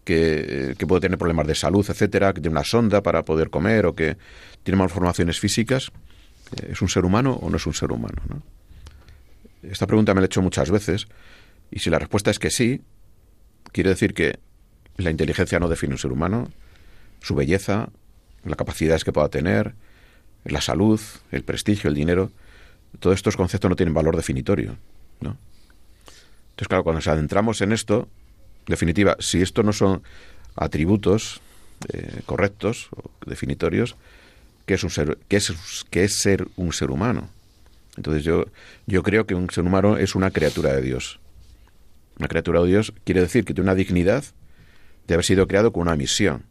[0.06, 3.94] que, puede tener problemas de salud, etcétera, que tiene una sonda para poder comer o
[3.94, 4.16] que
[4.62, 5.90] tiene malformaciones físicas,
[6.56, 8.22] eh, ¿es un ser humano o no es un ser humano?
[9.62, 11.08] Esta pregunta me la he hecho muchas veces
[11.72, 12.82] y si la respuesta es que sí,
[13.72, 14.38] quiere decir que
[14.96, 16.50] la inteligencia no define un ser humano,
[17.20, 17.88] su belleza,
[18.44, 19.74] las capacidades que pueda tener,
[20.44, 21.00] la salud,
[21.32, 22.30] el prestigio, el dinero,
[23.00, 24.76] todos estos conceptos no tienen valor definitorio,
[25.20, 25.36] ¿no?
[26.50, 28.08] Entonces, claro, cuando nos adentramos en esto,
[28.66, 30.02] definitiva, si esto no son
[30.54, 31.40] atributos
[31.92, 33.96] eh, correctos o definitorios,
[34.64, 35.52] ¿qué es, un ser, qué es,
[35.92, 37.28] es ser un ser humano?
[37.96, 38.46] Entonces yo,
[38.86, 41.20] yo creo que un ser humano es una criatura de Dios.
[42.18, 44.24] Una criatura de Dios quiere decir que tiene una dignidad
[45.06, 46.44] de haber sido creado con una misión.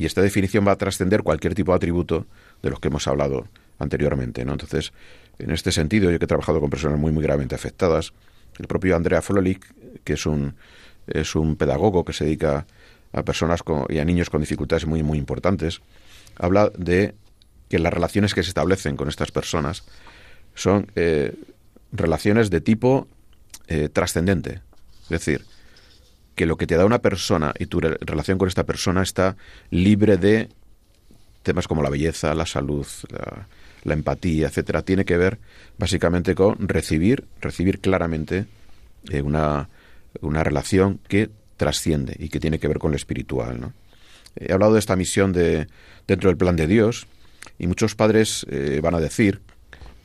[0.00, 2.26] Y esta definición va a trascender cualquier tipo de atributo
[2.62, 4.46] de los que hemos hablado anteriormente.
[4.46, 4.52] ¿no?
[4.52, 4.94] Entonces,
[5.38, 8.14] en este sentido, yo que he trabajado con personas muy, muy gravemente afectadas,
[8.58, 9.62] el propio Andrea Fololik,
[10.02, 10.54] que es un
[11.06, 12.66] es un pedagogo que se dedica
[13.12, 13.60] a personas
[13.90, 15.82] y a niños con dificultades muy, muy importantes,
[16.36, 17.14] habla de
[17.68, 19.84] que las relaciones que se establecen con estas personas
[20.54, 21.34] son eh,
[21.92, 23.06] relaciones de tipo
[23.68, 24.62] eh, trascendente.
[25.02, 25.44] Es decir,
[26.40, 29.36] que lo que te da una persona y tu relación con esta persona está
[29.70, 30.48] libre de
[31.42, 32.86] temas como la belleza, la salud,
[33.84, 34.80] la, empatía, etcétera.
[34.80, 35.36] Tiene que ver
[35.76, 38.46] básicamente con recibir, recibir claramente
[39.10, 39.68] eh, una,
[40.22, 43.60] una relación que trasciende y que tiene que ver con lo espiritual.
[43.60, 43.74] ¿no?
[44.34, 45.66] He hablado de esta misión de,
[46.06, 47.06] dentro del plan de Dios
[47.58, 49.42] y muchos padres eh, van a decir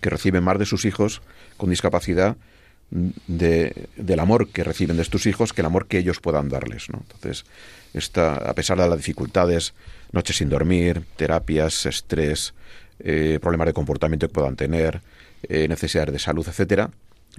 [0.02, 1.21] que reciben más de sus hijos
[1.56, 2.36] con discapacidad
[2.91, 6.89] de, del amor que reciben de estos hijos que el amor que ellos puedan darles.
[6.89, 7.00] ¿no?
[7.02, 7.45] Entonces,
[7.93, 9.74] esta, a pesar de las dificultades,
[10.12, 12.54] noches sin dormir, terapias, estrés,
[13.00, 15.02] eh, problemas de comportamiento que puedan tener,
[15.43, 16.91] eh, necesidades de salud, etcétera,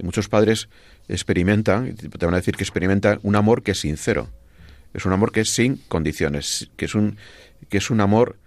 [0.03, 0.69] muchos padres
[1.07, 4.29] experimentan, te van a decir que experimentan un amor que es sincero.
[4.93, 7.17] Es un amor que es sin condiciones, que es un,
[7.69, 8.37] que es un amor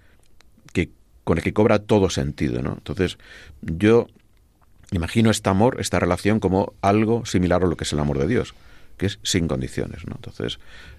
[0.73, 0.91] que,
[1.25, 2.63] con el que cobra todo sentido.
[2.63, 2.75] ¿no?
[2.75, 3.19] Entonces,
[3.63, 4.09] yo
[4.91, 8.27] imagino este amor, esta relación, como algo similar a lo que es el amor de
[8.27, 8.55] Dios,
[8.97, 10.07] que es sin condiciones.
[10.07, 10.17] ¿no?
[10.17, 10.59] Entonces,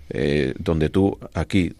[0.10, 1.76] eh, donde tú aquí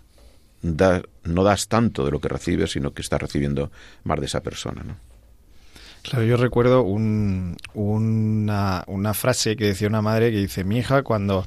[0.62, 3.72] no das tanto de lo que recibes, sino que estás recibiendo
[4.04, 4.84] más de esa persona.
[4.84, 4.96] ¿no?
[6.04, 11.04] Claro, yo recuerdo un, una, una frase que decía una madre que dice, mi hija
[11.04, 11.46] cuando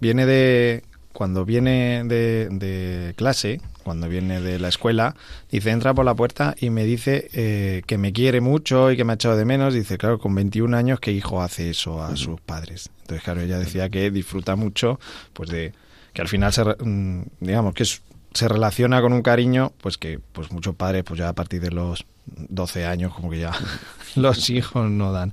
[0.00, 0.84] viene de
[1.16, 5.16] cuando viene de, de, clase, cuando viene de la escuela,
[5.50, 9.04] dice, entra por la puerta y me dice eh, que me quiere mucho y que
[9.04, 9.72] me ha echado de menos.
[9.72, 12.90] Dice, claro, con 21 años, ¿qué hijo hace eso a sus padres?
[13.00, 15.00] Entonces, claro, ella decía que disfruta mucho,
[15.32, 15.72] pues de
[16.12, 20.52] que al final, se, mm, digamos, que se relaciona con un cariño, pues que pues
[20.52, 23.52] muchos padres, pues ya a partir de los 12 años, como que ya
[24.16, 25.32] los hijos no dan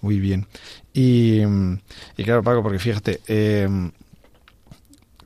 [0.00, 0.46] muy bien.
[0.94, 1.42] Y,
[2.16, 3.90] claro, Paco, porque fíjate, em,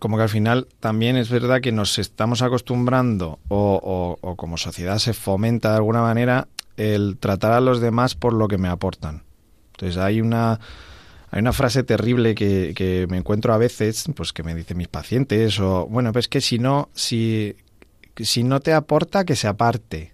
[0.05, 4.99] como que al final también es verdad que nos estamos acostumbrando o, o, como sociedad
[4.99, 9.23] se fomenta de alguna manera el tratar a los demás por lo que me aportan.
[9.73, 10.61] Entonces hay una
[11.31, 14.89] hay una frase terrible que, que, me encuentro a veces, pues que me dicen mis
[14.89, 17.57] pacientes, o bueno, pues que si no, si
[18.15, 20.13] si no te aporta, que se aparte.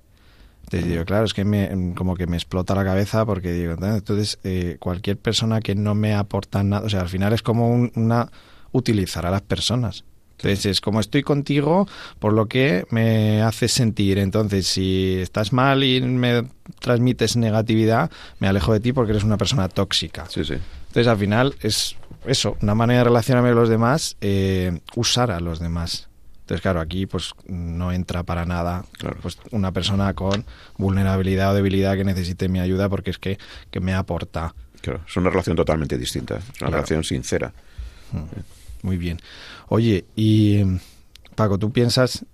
[0.67, 4.39] Entonces digo, claro, es que me, como que me explota la cabeza porque digo, entonces
[4.45, 8.31] eh, cualquier persona que no me aporta nada, o sea, al final es como una
[8.73, 10.05] utilizar a las personas.
[10.33, 11.87] Entonces es como estoy contigo
[12.19, 14.19] por lo que me haces sentir.
[14.19, 16.47] Entonces si estás mal y me
[16.79, 20.27] transmites negatividad, me alejo de ti porque eres una persona tóxica.
[20.31, 20.55] Sí, sí.
[20.89, 25.41] Entonces al final es eso, una manera de relacionarme con los demás, eh, usar a
[25.41, 26.09] los demás.
[26.41, 28.85] Entonces, claro, aquí pues no entra para nada
[29.23, 30.45] pues, una persona con
[30.79, 33.39] vulnerabilidad o debilidad que necesite mi ayuda porque es que,
[33.71, 34.55] que me aporta.
[34.81, 37.53] Claro, es una relación totalmente distinta, es una relación sincera.
[38.11, 38.41] Mm,
[38.83, 39.21] muy bien.
[39.69, 40.63] Oye, y
[41.35, 42.25] Paco, ¿tú piensas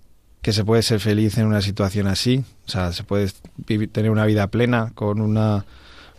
[0.41, 2.43] que se puede ser feliz en una situación así?
[2.67, 3.31] O sea, ¿se puede
[3.91, 5.65] tener una vida plena con una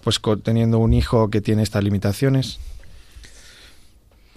[0.03, 2.59] pues teniendo un hijo que tiene estas limitaciones?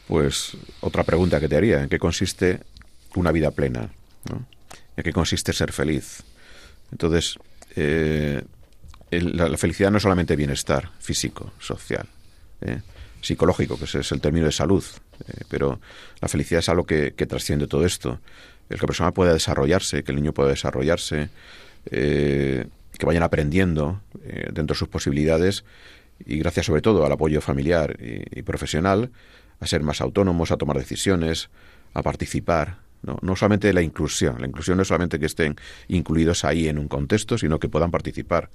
[0.08, 2.62] Pues otra pregunta que te haría, ¿en qué consiste
[3.16, 3.90] una vida plena.
[4.96, 6.24] ¿En qué consiste ser feliz?
[6.92, 7.38] Entonces,
[7.76, 8.44] eh,
[9.12, 12.08] la, felicidad no es solamente bienestar físico, social,
[12.62, 12.82] ¿eh?
[13.22, 14.84] psicológico, que es el término de salud,
[15.28, 15.80] eh, pero
[16.20, 18.20] la felicidad es algo que, trasciende todo esto.
[18.70, 21.30] El que la persona pueda desarrollarse, que el niño pueda desarrollarse,
[21.84, 25.66] que vayan aprendiendo dentro de sus posibilidades
[26.26, 29.12] y gracias sobre todo al apoyo familiar y profesional,
[29.60, 31.50] a ser más autónomos, a tomar decisiones,
[31.94, 34.40] a participar, no, no solamente la inclusión.
[34.40, 35.56] La inclusión no es solamente que estén
[35.88, 38.50] incluidos ahí en un contexto, sino que puedan participar,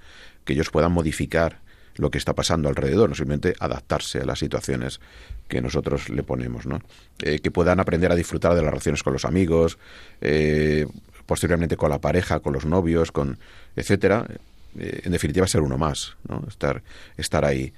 [0.45, 1.61] que ellos puedan modificar
[1.97, 5.01] lo que está pasando alrededor, no simplemente adaptarse a las situaciones
[5.49, 6.81] que nosotros le ponemos, ¿no?
[7.21, 9.79] Eh, que puedan aprender a disfrutar de las relaciones con los amigos,
[10.21, 10.87] eh,
[11.25, 13.39] posteriormente con la pareja, con los novios, con
[13.75, 14.27] etcétera.
[14.79, 16.45] Eh, en definitiva, ser uno más, ¿no?
[16.49, 16.83] Estar,
[17.17, 17.73] estar ahí.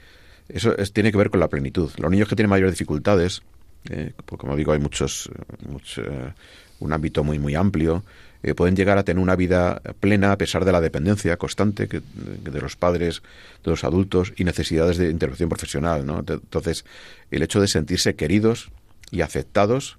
[0.49, 1.91] Eso tiene que ver con la plenitud.
[1.99, 3.43] Los niños que tienen mayores dificultades,
[3.85, 5.31] pues como digo, hay muchos,
[6.81, 8.03] un ámbito muy, muy amplio.
[8.43, 12.01] Eh, pueden llegar a tener una vida plena a pesar de la dependencia constante que,
[12.01, 13.23] de los padres,
[13.65, 16.07] de los adultos y necesidades de intervención profesional.
[16.07, 16.21] ¿no?
[16.21, 16.85] Entonces,
[17.31, 18.71] el hecho de sentirse queridos
[19.11, 19.99] y aceptados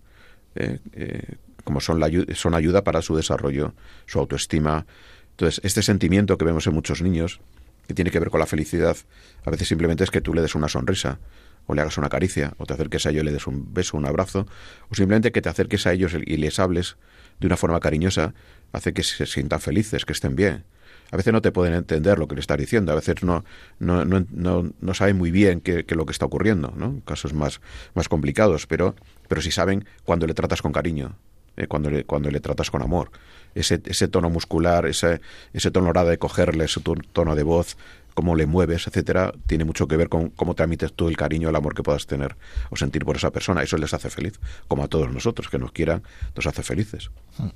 [1.63, 3.73] como son, la, son ayuda para su desarrollo,
[4.07, 4.87] su autoestima.
[5.31, 7.39] Entonces, este sentimiento que vemos en muchos niños,
[7.87, 8.97] que tiene que ver con la felicidad,
[9.45, 11.19] a veces simplemente es que tú le des una sonrisa,
[11.67, 13.97] o le hagas una caricia, o te acerques a ellos y le des un beso,
[13.97, 14.47] un abrazo,
[14.89, 16.97] o simplemente que te acerques a ellos y les hables
[17.39, 18.33] de una forma cariñosa,
[18.71, 20.63] hace que se sientan felices, que estén bien.
[21.11, 23.43] A veces no te pueden entender lo que le estás diciendo, a veces no,
[23.79, 27.01] no, no, no, no saben muy bien qué, es lo que está ocurriendo, ¿no?
[27.03, 27.61] Casos más,
[27.95, 28.95] más complicados, pero,
[29.27, 31.15] pero sí saben cuando le tratas con cariño,
[31.57, 33.11] eh, cuando, le, cuando le tratas con amor.
[33.55, 35.21] Ese, ese tono muscular, ese,
[35.53, 37.75] ese tono de cogerle, su tono de voz,
[38.19, 41.55] cómo le mueves, etcétera, tiene mucho que ver con cómo transmites tú el cariño, el
[41.55, 42.35] amor que puedas tener
[42.69, 43.63] o sentir por esa persona.
[43.63, 46.03] Eso les hace feliz, como a todos nosotros, que nos quieran,
[46.35, 47.11] nos hace felices.
[47.37, 47.47] Mm.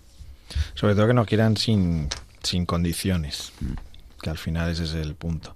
[0.73, 2.07] Sobre todo que nos quieran sin,
[2.41, 4.21] sin condiciones, mm.
[4.21, 5.53] que al final ese es el punto.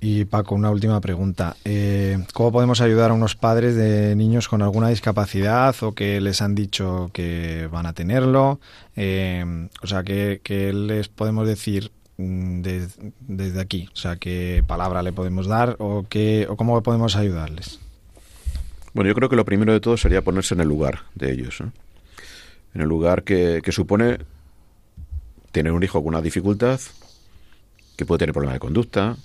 [0.00, 1.56] Y Paco, una última pregunta.
[1.64, 6.40] Eh, ¿Cómo podemos ayudar a unos padres de niños con alguna discapacidad o que les
[6.42, 8.60] han dicho que van a tenerlo?
[8.94, 13.88] Eh, o sea, ¿qué, ¿qué, les podemos decir Mm, desde aquí?
[13.92, 17.78] O sea, ¿qué palabra le podemos dar o, qué, o cómo podemos ayudarles?
[18.92, 21.60] Bueno, yo creo que lo primero de todo sería ponerse en el lugar de ellos.
[22.74, 24.18] En el lugar que, supone
[25.52, 26.80] tener un hijo con una dificultad,
[27.96, 29.16] que puede tener problemas de conducta,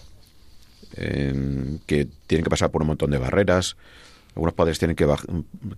[0.96, 3.76] que tiene que pasar por un montón de barreras.
[4.36, 5.08] Algunos padres tienen que,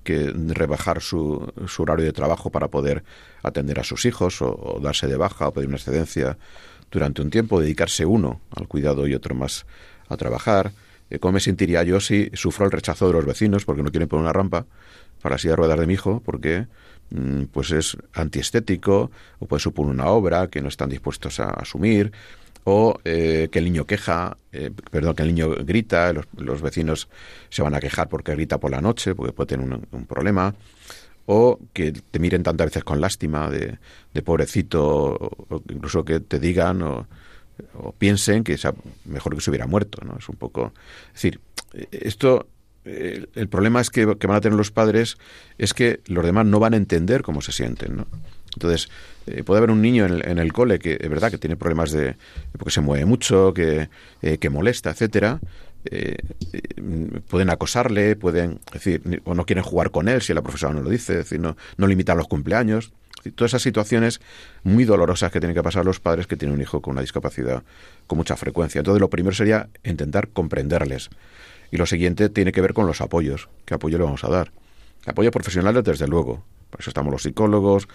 [0.04, 3.04] que rebajar su, su, horario de trabajo para poder
[3.44, 6.38] atender a sus hijos o, o darse de baja o pedir una excedencia
[6.96, 9.66] durante un tiempo, dedicarse uno al cuidado y otro más
[10.08, 10.72] a trabajar.
[11.10, 14.08] Eh, ¿Cómo me sentiría yo si sufro el rechazo de los vecinos porque no quieren
[14.08, 14.66] poner una rampa
[15.22, 16.68] para silla de ruedas de mi hijo porque
[17.10, 22.14] mm, pues es antiestético o puede suponer una obra que no están dispuestos a asumir
[22.64, 27.10] o eh, que el niño queja, eh, perdón, que el niño grita, los, vecinos
[27.50, 30.56] se van a quejar porque grita por la noche, porque puede tener un problema,
[31.26, 33.78] o que te miren tantas veces con lástima de,
[34.24, 35.16] pobrecito,
[35.50, 37.08] o, incluso que te digan o,
[37.98, 38.74] piensen que sea
[39.06, 40.18] mejor que se hubiera muerto, ¿no?
[40.18, 40.74] Es un poco...
[41.08, 41.40] Es decir,
[41.92, 42.48] esto...
[42.84, 45.18] El, problema es que, van a tener los padres
[45.58, 48.08] es que los demás no van a entender cómo se sienten, ¿no?
[48.54, 48.90] Entonces,
[49.26, 52.16] eh, puede haber un niño en el, cole que es verdad que tiene problemas de
[52.52, 53.90] porque se mueve mucho, que,
[54.22, 55.40] eh, que molesta, etcétera,
[55.86, 56.18] eh,
[57.28, 60.90] pueden acosarle, pueden, decir, o no quieren jugar con él si la profesora no lo
[60.90, 62.92] dice, decir, no, no limitan los cumpleaños.
[63.36, 64.22] Todas esas situaciones
[64.64, 67.64] muy dolorosas que tienen que pasar los padres que tienen un hijo con una discapacidad
[68.06, 68.80] con mucha frecuencia.
[68.80, 71.10] Entonces, lo primero sería intentar comprenderles.
[71.72, 73.50] Y lo siguiente tiene que ver con los apoyos.
[73.66, 74.52] ¿Qué apoyo le vamos a dar?
[75.08, 76.44] Apoyo profesional, desde luego.
[76.70, 77.88] Por eso estamos los psicólogos,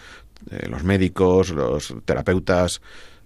[0.50, 2.80] eh, los médicos, los terapeutas,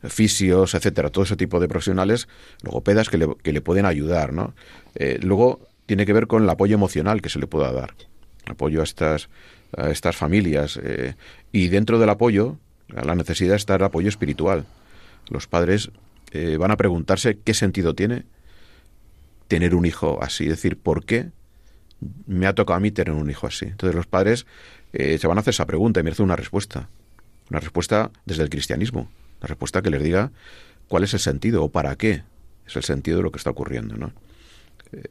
[0.08, 2.28] fisios, etcétera, todo ese tipo de profesionales,
[2.62, 4.54] logopedas que le, que le pueden ayudar, ¿no?
[4.94, 7.94] Eh, luego tiene que ver con el apoyo emocional que se le pueda dar,
[8.46, 9.28] apoyo a estas,
[10.16, 10.78] familias.
[10.82, 11.14] Eh,
[11.52, 14.64] y dentro del apoyo, la necesidad está el apoyo espiritual.
[15.28, 15.90] Los padres
[16.32, 18.24] eh, van a preguntarse qué sentido tiene
[19.48, 21.26] tener un hijo así, es decir, ¿por qué
[22.26, 23.66] me ha tocado a mí tener un hijo así?
[23.66, 24.46] Entonces los padres
[24.92, 26.88] se van a hacer esa pregunta y merecen una respuesta,
[27.50, 29.08] una respuesta desde el cristianismo
[29.44, 30.32] la respuesta que les diga
[30.88, 32.22] cuál es el sentido o para qué
[32.66, 33.96] es el sentido de lo que está ocurriendo.
[33.96, 34.12] ¿no?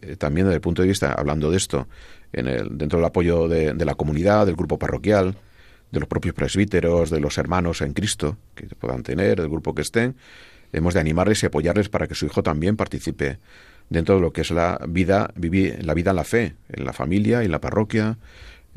[0.01, 1.87] Eh, también desde el punto de vista, hablando de esto,
[2.31, 5.35] en el, dentro del apoyo de, la comunidad, del grupo parroquial,
[5.91, 9.83] de los propios presbíteros, de los hermanos en Cristo que puedan tener, del grupo que
[9.83, 10.15] estén,
[10.71, 13.37] hemos de animarles y apoyarles para que su hijo también participe
[13.89, 16.93] dentro de lo que es la vida, vivir, la vida en la fe, en la
[16.93, 18.17] familia y en la parroquia,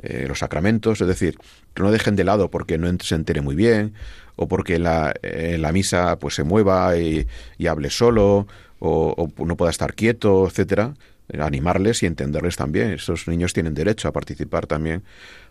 [0.02, 1.38] eh, los sacramentos, es decir,
[1.74, 3.94] que no dejen de lado porque no se entere muy bien
[4.36, 7.26] o porque la, eh, la misa pues se mueva y,
[7.66, 8.46] hable solo
[8.78, 10.94] o, no pueda estar quieto, etcétera,
[11.38, 12.90] animarles y entenderles también.
[12.90, 15.02] Esos niños tienen derecho a participar también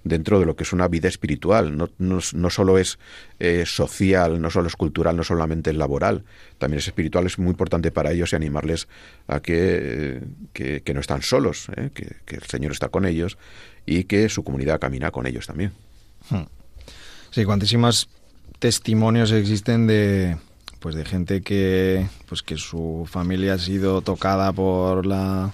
[0.04, 1.76] dentro de lo que es una vida espiritual.
[1.76, 2.98] No, no, solo es
[3.40, 6.24] eh, social, no solo es cultural, no solamente es laboral,
[6.60, 7.26] también es espiritual.
[7.26, 8.88] Es muy importante para ellos y animarles
[9.28, 10.22] a que,
[10.54, 11.90] que, no están solos, ¿eh?
[11.94, 13.38] que, el Señor está con ellos
[13.86, 15.72] y que su comunidad camina con ellos también.
[16.30, 16.44] Hmm.
[17.32, 18.08] Sí, cuantísimas
[18.60, 20.38] testimonios existen de
[20.80, 25.52] pues de gente que pues que su familia ha sido tocada por la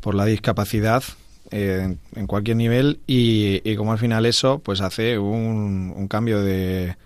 [0.00, 1.04] por la discapacidad
[1.50, 6.42] eh, en, cualquier nivel y, y, como al final eso pues hace un, un cambio
[6.42, 6.96] de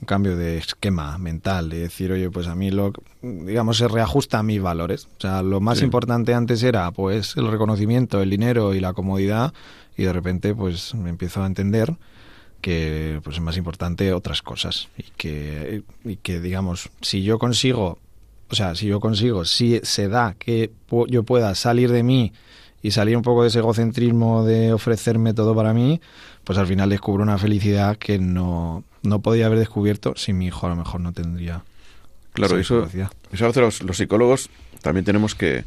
[0.00, 2.92] un cambio de esquema mental de decir oye pues a mí lo
[3.22, 7.50] digamos se reajusta a mis valores o sea lo más importante antes era pues el
[7.50, 9.52] reconocimiento el dinero y la comodidad
[9.98, 11.94] y de repente pues me empiezo a entender
[12.62, 17.98] que pues es más importante otras cosas y que, y que digamos si yo consigo
[18.48, 20.70] o sea si yo consigo si se da que
[21.08, 22.32] yo pueda salir de mí
[22.80, 26.00] y salir un poco de ese egocentrismo de ofrecerme todo para mí
[26.44, 30.66] pues al final descubro una felicidad que no, no podía haber descubierto si mi hijo
[30.66, 31.64] a lo mejor no tendría
[32.32, 34.48] claro eso eso a veces los, psicólogos
[34.80, 35.64] también tenemos que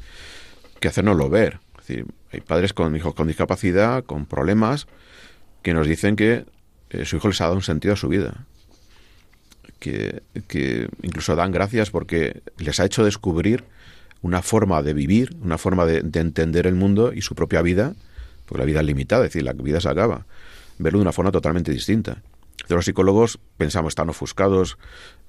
[0.81, 1.59] que hacernoslo ver.
[1.79, 4.87] Es decir, hay padres con hijos con discapacidad con problemas
[5.61, 6.45] que nos dicen que
[6.89, 8.45] eh, su hijo les ha dado un sentido a su vida.
[9.79, 10.21] Que,
[11.01, 13.63] incluso dan gracias porque les ha hecho descubrir
[14.21, 17.95] una forma de vivir, una forma de, entender el mundo y su propia vida,
[18.45, 20.27] porque la vida es limitada, es decir, la vida se acaba,
[20.77, 22.21] verlo de una forma totalmente distinta.
[22.67, 24.77] los psicólogos pensamos, están ofuscados,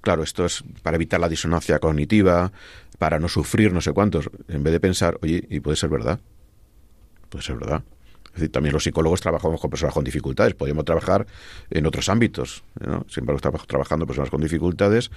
[0.02, 2.52] claro, esto es para evitar la disonancia cognitiva,
[2.98, 6.20] para no sufrir no sé cuántos, en vez de pensar, oye, y puede ser verdad,
[7.32, 7.82] puede ser verdad.
[8.26, 11.26] Es decir, también los psicólogos trabajamos con personas con dificultades, podríamos trabajar
[11.70, 13.04] en otros ámbitos, ¿no?
[13.08, 15.10] Siempre estamos trabajando personas con dificultades,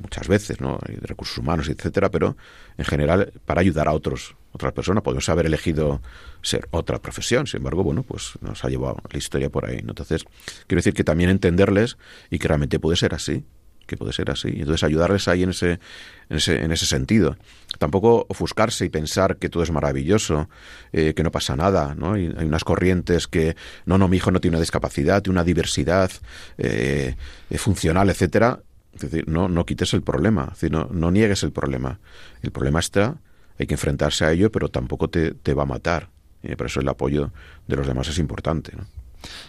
[0.00, 0.78] muchas veces, ¿no?
[0.86, 2.36] Hay recursos humanos, etcétera, pero
[2.76, 5.02] en general para ayudar a otros, otras personas.
[5.02, 6.00] Podemos haber elegido
[6.42, 9.78] ser otra profesión, sin embargo, bueno, pues nos ha llevado la historia por ahí.
[9.78, 10.24] Entonces,
[10.68, 11.98] quiero decir que también entenderles
[12.30, 13.44] y que realmente puede ser así
[13.90, 14.48] que puede ser así.
[14.48, 15.80] Entonces ayudarles ahí en ese,
[16.28, 17.36] en ese, en ese sentido.
[17.78, 20.48] Tampoco ofuscarse y pensar que todo es maravilloso,
[20.92, 22.14] eh, que no pasa nada, ¿no?
[22.14, 26.08] hay unas corrientes que, no, no, mi hijo no tiene una discapacidad, tiene una diversidad
[26.56, 27.16] eh,
[27.50, 28.60] eh, funcional, etcétera.
[28.94, 31.98] Es decir, no, no quites el problema, es no, niegues el problema.
[32.42, 33.16] El problema está,
[33.58, 36.10] hay que enfrentarse a ello, pero tampoco te, te va a matar.
[36.42, 37.32] Y por eso el apoyo
[37.66, 38.72] de los demás es importante.
[38.76, 38.99] ¿no?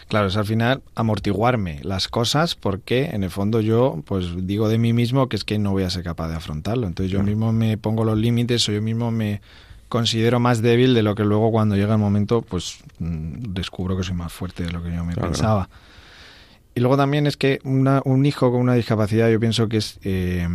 [0.08, 4.78] Claro, es al final amortiguarme las cosas porque en el fondo yo pues digo de
[4.78, 6.86] mí mismo que es que no voy a ser capaz de afrontarlo.
[6.86, 9.40] Entonces yo mismo me pongo los límites o yo mismo me
[9.88, 14.04] considero más débil de lo que luego cuando llega el momento pues mm, descubro que
[14.04, 15.68] soy más fuerte de lo que yo me pensaba.
[16.74, 20.48] Y luego también es que un hijo con una discapacidad yo pienso que es eh,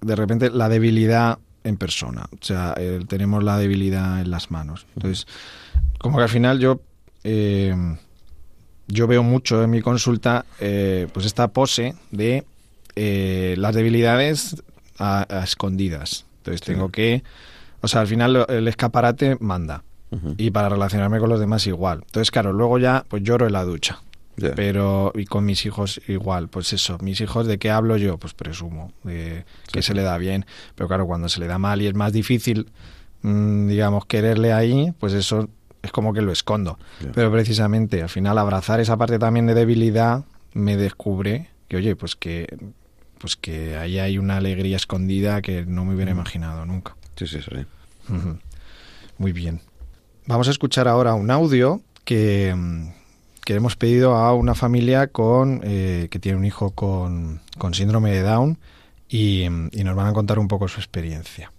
[0.00, 2.26] de repente la debilidad en persona.
[2.32, 2.74] O sea,
[3.08, 4.86] tenemos la debilidad en las manos.
[4.96, 5.26] Entonces,
[5.98, 6.80] como que al final yo...
[7.24, 7.74] Eh,
[8.90, 12.44] yo veo mucho en mi consulta eh, pues esta pose de
[12.96, 14.62] eh, las debilidades
[14.98, 16.26] a, escondidas.
[16.38, 17.22] Entonces tengo que,
[17.80, 19.82] o sea, al final el escaparate manda.
[20.38, 22.00] Y para relacionarme con los demás igual.
[22.04, 24.00] Entonces, claro, luego ya pues lloro en la ducha.
[24.56, 28.34] Pero, y con mis hijos igual, pues eso, mis hijos de qué hablo yo, pues
[28.34, 31.86] presumo, de que se le da bien, pero claro, cuando se le da mal y
[31.86, 32.70] es más difícil,
[33.22, 35.48] mm, digamos, quererle ahí, pues eso
[35.82, 36.78] es como que lo escondo.
[37.14, 42.16] Pero precisamente al final abrazar esa parte también de debilidad me descubre que, oye, pues
[42.16, 42.46] que,
[43.18, 46.96] pues que ahí hay una alegría escondida que no me hubiera imaginado nunca.
[47.16, 47.66] Sí, sí, sí.
[49.18, 49.60] Muy bien.
[50.26, 52.54] Vamos a escuchar ahora un audio que,
[53.44, 58.10] que hemos pedido a una familia con eh, que tiene un hijo con, con síndrome
[58.10, 58.58] de Down
[59.08, 61.52] y, y nos van a contar un poco su experiencia.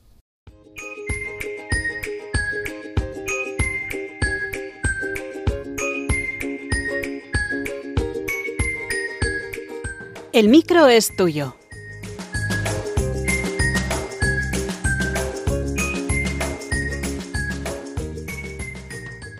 [10.33, 11.55] El micro es tuyo.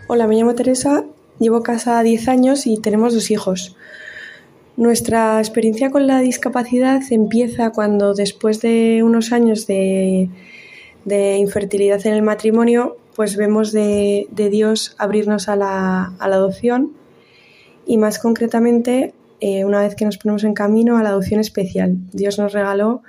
[0.08, 1.06] Hola, me llamo Teresa,
[1.40, 3.78] llevo casa 10 años y tenemos dos hijos.
[4.76, 10.28] Nuestra experiencia con la discapacidad empieza cuando después de unos años de,
[11.06, 16.36] de infertilidad en el matrimonio, pues vemos de, de Dios abrirnos a la, a la,
[16.36, 16.92] adopción
[17.86, 21.98] y más concretamente eh, una vez que nos ponemos en camino a la adopción especial.
[22.14, 23.02] Dios nos regaló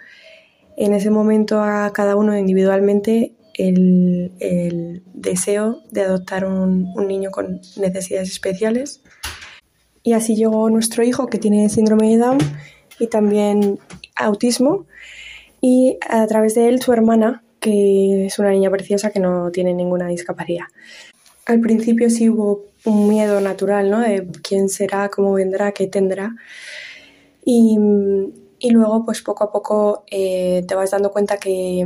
[0.79, 7.31] en ese momento a cada uno individualmente el, el deseo de adoptar un, un, niño
[7.31, 9.03] con necesidades especiales.
[10.03, 12.39] Y así llegó nuestro hijo que tiene síndrome de Down
[12.99, 13.79] y también
[14.17, 14.87] autismo.
[15.61, 19.75] Y a través de él su hermana, que es una niña preciosa que no tiene
[19.75, 20.65] ninguna discapacidad.
[21.45, 24.01] Al principio sí hubo un miedo natural, ¿no?
[24.01, 26.35] De quién será, cómo vendrá, qué tendrá.
[27.45, 27.79] Y,
[28.59, 31.85] y luego, pues poco a poco eh, te vas dando cuenta que,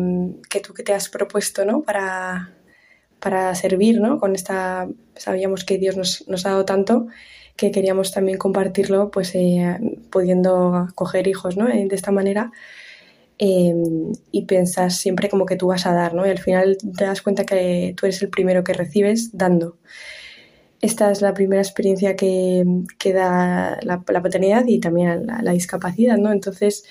[0.50, 1.82] que, tú que te has propuesto, ¿no?
[1.82, 2.54] Para,
[3.20, 4.18] para servir, ¿no?
[4.18, 7.06] Con esta, sabíamos que Dios nos, nos ha dado tanto
[7.56, 9.78] que queríamos también compartirlo, pues eh,
[10.10, 11.66] pudiendo coger hijos, ¿no?
[11.66, 12.52] De esta manera.
[13.38, 13.74] Eh,
[14.30, 16.26] y piensas siempre como que tú vas a dar, ¿no?
[16.26, 19.78] Y al final te das cuenta que tú eres el primero que recibes dando
[20.80, 22.64] esta es la primera experiencia que,
[22.98, 26.32] que da la, paternidad y también la, la discapacidad, ¿no?
[26.32, 26.84] Entonces,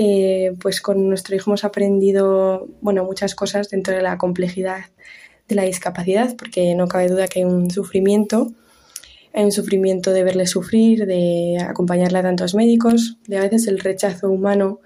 [0.00, 4.84] eh, pues con nuestro hijo hemos aprendido, bueno, muchas cosas dentro de la complejidad
[5.48, 8.52] de la discapacidad, porque no cabe duda que hay un sufrimiento,
[9.34, 13.80] hay un sufrimiento de verle sufrir, de acompañarle a tantos médicos, de a veces el
[13.80, 14.80] rechazo humano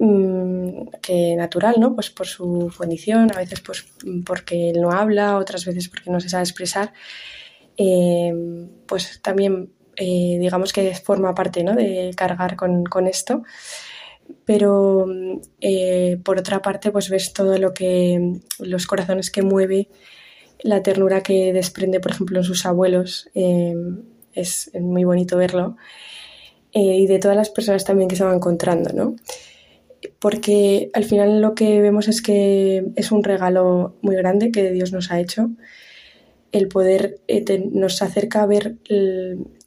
[0.00, 1.94] mmm, que natural, ¿no?
[1.94, 3.86] Pues por su condición, a veces pues
[4.26, 6.92] porque él no habla, otras veces porque no se sabe expresar
[7.76, 8.32] eh,
[8.86, 11.74] pues también eh, digamos que forma parte ¿no?
[11.74, 13.42] de cargar con, con esto.
[14.46, 15.06] Pero
[15.60, 19.88] eh, por otra parte, pues ves todo lo que los corazones que mueve,
[20.62, 23.28] la ternura que desprende, por ejemplo, en sus abuelos.
[24.32, 25.76] Es muy bonito verlo.
[26.72, 29.14] Y de todas las personas también que se van encontrando, ¿no?
[30.18, 34.90] Porque al final lo que vemos es que es un regalo muy grande que Dios
[34.90, 35.50] nos ha hecho
[36.54, 38.76] el poder eh, nos acerca a ver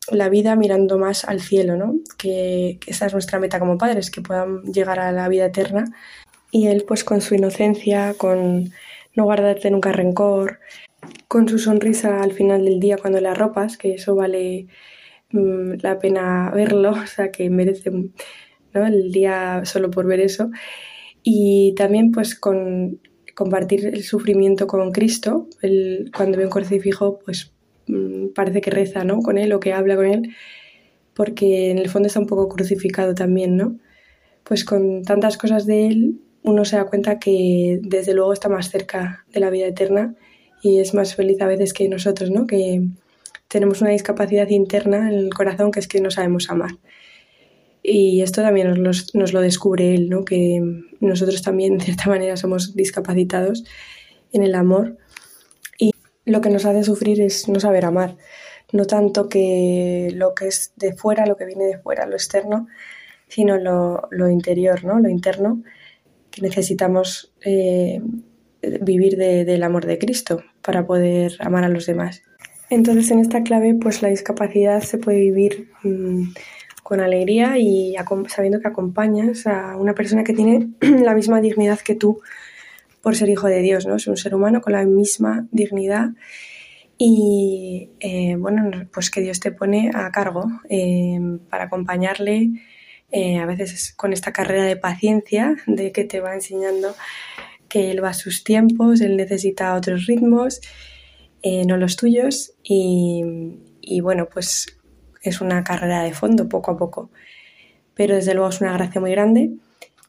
[0.10, 1.96] la vida mirando más al cielo, ¿no?
[2.18, 5.84] Que, esa es nuestra meta como padres, que puedan llegar a la vida eterna.
[6.50, 8.72] Y él, pues con su inocencia, con
[9.16, 10.60] no guardarte nunca rencor,
[11.28, 14.68] con su sonrisa al final del día cuando le arropas, que eso vale
[15.32, 18.86] mmm, la pena verlo, o sea, que merece ¿no?
[18.86, 20.52] el día solo por ver eso.
[21.22, 23.02] Y también pues con
[23.38, 25.48] compartir el sufrimiento con Cristo.
[25.62, 27.54] Él, cuando ve un crucifijo, pues
[27.86, 29.20] mmm, parece que reza ¿no?
[29.20, 30.36] con él o que habla con él,
[31.14, 33.78] porque en el fondo está un poco crucificado también, ¿no?
[34.44, 38.72] Pues con tantas cosas de él, uno se da cuenta que desde luego está más
[38.72, 40.16] cerca de la vida eterna
[40.64, 42.48] y es más feliz a veces que nosotros, ¿no?
[42.48, 42.82] Que
[43.48, 46.72] tenemos una discapacidad interna en el corazón que es que no sabemos amar.
[47.90, 50.26] Y esto también nos, lo descubre él, ¿no?
[50.26, 50.62] que
[51.00, 53.64] nosotros también de cierta manera somos discapacitados
[54.34, 54.98] en el amor.
[55.80, 55.94] Y
[56.26, 58.18] lo que nos hace sufrir es no saber amar,
[58.74, 62.68] no tanto que lo que es de fuera, lo que viene de fuera, lo externo,
[63.30, 65.00] sino lo, lo interior, ¿no?
[65.00, 65.64] lo interno,
[66.30, 68.02] que necesitamos eh,
[68.82, 72.22] vivir de, del amor de Cristo para poder amar a los demás.
[72.70, 76.32] Entonces en esta clave pues la discapacidad se puede vivir mmm,
[76.88, 77.96] con alegría y
[78.30, 82.22] sabiendo que acompañas a una persona que tiene la misma dignidad que tú
[83.02, 83.98] por ser hijo de Dios, ¿no?
[83.98, 86.12] Es un ser humano con la misma dignidad
[86.98, 91.20] y eh, bueno, pues que Dios te pone a cargo eh,
[91.50, 92.52] para acompañarle,
[93.12, 96.96] eh, a veces con esta carrera de paciencia, de que te va enseñando
[97.68, 100.62] que Él va a sus tiempos, Él necesita otros ritmos,
[101.42, 104.77] eh, no los tuyos y bueno, pues
[105.22, 107.10] es una carrera de fondo poco a poco.
[107.94, 109.52] Pero desde luego es una gracia muy grande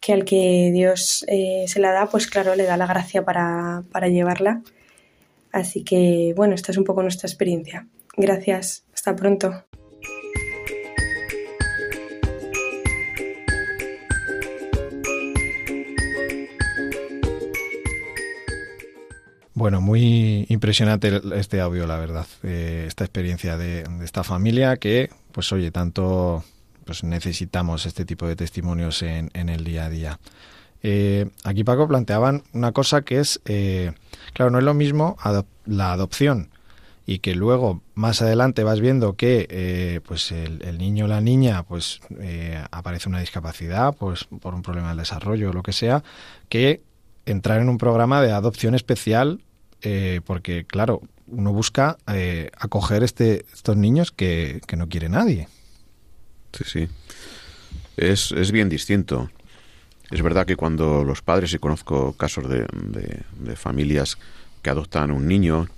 [0.00, 3.82] que al que Dios eh, se la da, pues claro, le da la gracia para,
[3.90, 4.62] para llevarla.
[5.52, 7.86] Así que bueno, esta es un poco nuestra experiencia.
[8.16, 9.67] Gracias, hasta pronto.
[19.58, 22.28] Bueno, muy impresionante este audio, la verdad.
[22.44, 26.44] Eh, esta experiencia de, esta familia que, pues oye, tanto
[26.84, 30.20] pues necesitamos este tipo de testimonios en, el día a día.
[30.84, 33.94] Eh, aquí Paco planteaban una cosa que es, eh,
[34.32, 35.16] claro, no es lo mismo
[35.66, 36.50] la adopción
[37.04, 41.98] y que luego más adelante vas viendo que pues el, niño o la niña pues
[42.70, 46.04] aparece una discapacidad pues por un problema del desarrollo o lo que sea
[46.48, 46.82] que
[47.26, 49.40] entrar en un programa de adopción especial
[49.82, 55.48] eh, porque, claro, uno busca eh, acoger este, estos niños que, no quiere nadie.
[56.52, 56.88] Sí, sí.
[57.96, 59.30] Es, es, bien distinto.
[60.10, 62.66] Es verdad que cuando los padres, y conozco casos de,
[63.36, 64.18] de, familias
[64.62, 65.68] que adoptan un niño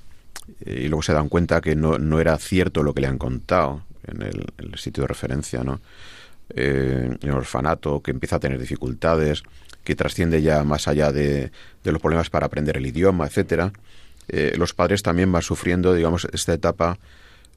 [0.60, 3.18] eh, y luego se dan cuenta que no, no, era cierto lo que le han
[3.18, 5.80] contado en el, sitio de referencia, ¿no?
[6.50, 9.42] en el orfanato, que empieza a tener dificultades,
[9.90, 11.50] que trasciende ya más allá de,
[11.82, 13.72] de los problemas para aprender el idioma, etcétera.
[14.28, 16.96] Eh, los padres también van sufriendo, digamos, esta etapa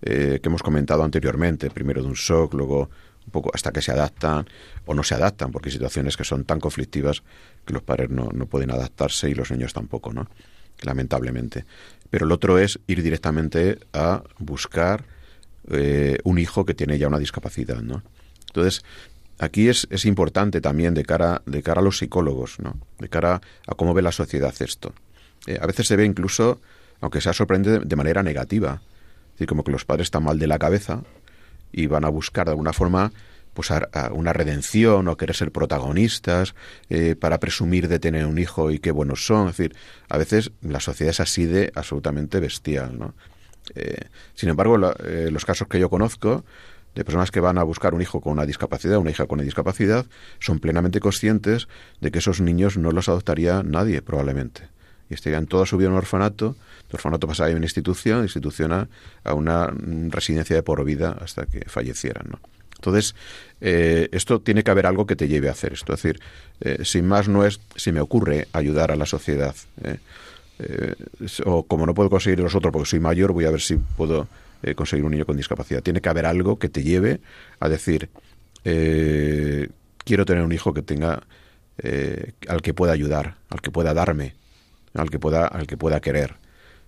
[0.01, 2.89] eh, que hemos comentado anteriormente, primero de un shock, luego
[3.27, 4.47] un poco hasta que se adaptan
[4.87, 7.21] o no se adaptan, porque hay situaciones que son tan conflictivas
[7.65, 10.27] que los padres no, no pueden adaptarse y los niños tampoco, ¿no?
[10.81, 11.65] Lamentablemente.
[12.09, 15.05] Pero el otro es ir directamente a buscar
[15.69, 18.01] eh, un hijo que tiene ya una discapacidad, ¿no?
[18.47, 18.83] Entonces,
[19.43, 22.77] aquí es, es importante también de cara, de cara a los psicólogos, ¿no?
[22.99, 24.93] De cara a cómo ve la sociedad esto.
[25.47, 26.61] Eh, a veces se ve incluso,
[27.01, 28.81] aunque sea sorprendente, de manera negativa.
[29.33, 31.03] Decir, como que los padres están mal de la cabeza
[31.71, 33.11] y van a buscar de alguna forma
[33.53, 33.69] pues
[34.13, 36.55] una redención o querer ser protagonistas
[36.89, 39.47] eh, para presumir de tener un hijo y qué buenos son.
[39.47, 39.75] Es decir,
[40.09, 42.97] a veces la sociedad es así de absolutamente bestial.
[42.97, 43.13] ¿no?
[43.75, 46.43] Eh, sin embargo, los casos que yo conozco
[46.95, 49.45] de personas que van a buscar un hijo con una discapacidad, una hija con una
[49.45, 50.05] discapacidad,
[50.39, 51.67] son plenamente conscientes
[52.01, 54.73] de que esos niños no los adoptaría nadie, probablemente
[55.09, 56.55] y estarían toda su vida en un orfanato,
[56.89, 59.73] el orfanato pasaría a una institución, institución a, una
[60.09, 62.39] residencia de por vida hasta que fallecieran, ¿no?
[62.75, 63.15] Entonces,
[63.61, 65.93] eh, esto tiene que haber algo que te lleve a hacer esto.
[65.93, 66.19] Es decir,
[66.59, 69.55] eh, sin más no es, si me ocurre ayudar a la sociedad.
[69.83, 69.97] ¿eh?
[71.45, 74.27] o como no puedo conseguir los otros porque soy mayor, voy a ver si puedo
[74.75, 75.81] conseguir un niño con discapacidad.
[75.81, 77.19] Tiene que haber algo que te lleve
[77.59, 78.09] a decir,
[78.63, 81.23] quiero tener un hijo que tenga,
[82.47, 84.35] al que pueda ayudar, al que pueda darme,
[84.93, 86.35] al que pueda, al que pueda querer,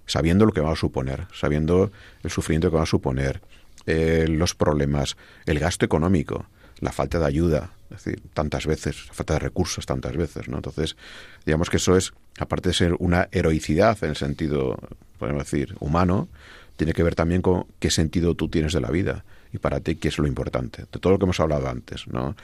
[0.06, 1.92] sabiendo lo que va a suponer, sabiendo
[2.24, 3.42] el sufrimiento que va a suponer,
[3.88, 5.16] eh, los problemas,
[5.46, 6.48] el gasto económico,
[6.80, 10.58] la falta de ayuda, es decir, tantas veces, la falta de recursos tantas veces, ¿no?
[10.58, 10.98] Entonces,
[11.46, 14.78] digamos que eso es, aparte de ser una heroicidad en el sentido,
[15.20, 16.28] podemos decir, humano,
[16.76, 19.24] tiene que ver también con qué sentido tú tienes de la vida
[19.56, 22.08] y para ti qué es lo importante, de todo lo que hemos hablado antes.
[22.08, 22.36] No,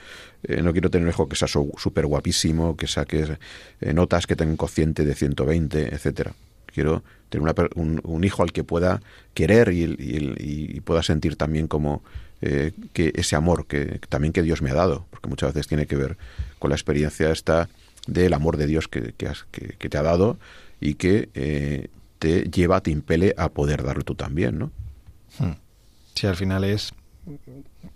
[0.44, 3.38] eh, no quiero tener un hijo que sea súper guapísimo, que saque
[3.82, 6.34] eh, notas que tenga un cociente de 120, etcétera.
[6.68, 9.02] Quiero tener un, hijo al que pueda
[9.34, 12.02] querer y, pueda sentir también como
[12.42, 15.86] eh, que ese amor que, también que Dios me ha dado, porque muchas veces tiene
[15.86, 16.18] que ver
[16.60, 17.68] con la experiencia esta
[18.08, 20.40] del amor de Dios que, que, te ha dado
[20.80, 21.90] y que
[22.22, 24.72] te lleva, te impele a poder darlo tú también, ¿no?
[25.40, 25.56] Hmm.
[26.14, 26.94] Sí, al final es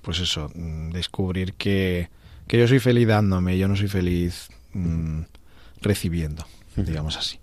[0.02, 2.10] pues eso, mm, descubrir que,
[2.48, 5.22] que yo soy feliz dándome, yo no soy feliz mm,
[5.80, 6.44] recibiendo,
[6.76, 7.38] digamos así.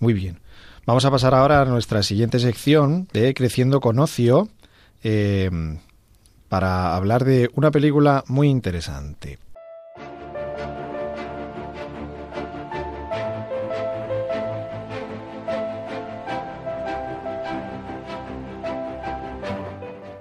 [0.00, 0.40] Muy bien.
[0.86, 4.48] Vamos a pasar ahora a nuestra siguiente sección de Creciendo con Ocio
[5.02, 5.50] eh,
[6.48, 9.38] para hablar de una película muy interesante.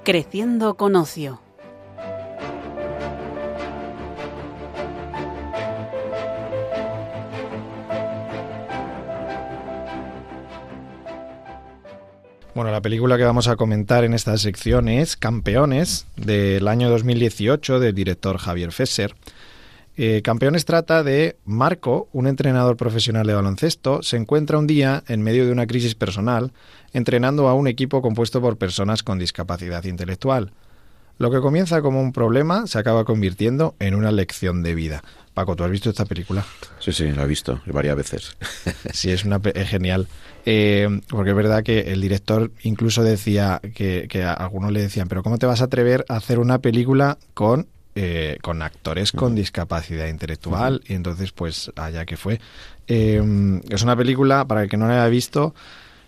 [0.06, 1.42] Creciendo con ocio.
[12.54, 17.80] Bueno, la película que vamos a comentar en esta sección es Campeones, del año 2018,
[17.80, 19.16] del director Javier Fesser.
[19.98, 25.22] Eh, Campeones trata de Marco, un entrenador profesional de baloncesto, se encuentra un día en
[25.22, 26.52] medio de una crisis personal
[26.92, 30.52] entrenando a un equipo compuesto por personas con discapacidad intelectual.
[31.18, 35.02] Lo que comienza como un problema se acaba convirtiendo en una lección de vida.
[35.34, 36.46] Paco, ¿tú has visto esta película?
[36.80, 38.38] Sí, sí, la he visto varias veces.
[38.94, 40.08] sí, es, una, es genial.
[40.46, 45.24] Eh, porque es verdad que el director incluso decía que, que algunos le decían, pero
[45.24, 47.68] ¿cómo te vas a atrever a hacer una película con
[47.98, 52.42] eh, con actores con discapacidad intelectual y entonces pues allá que fue.
[52.88, 55.56] Em, es una película, para el que no la haya visto,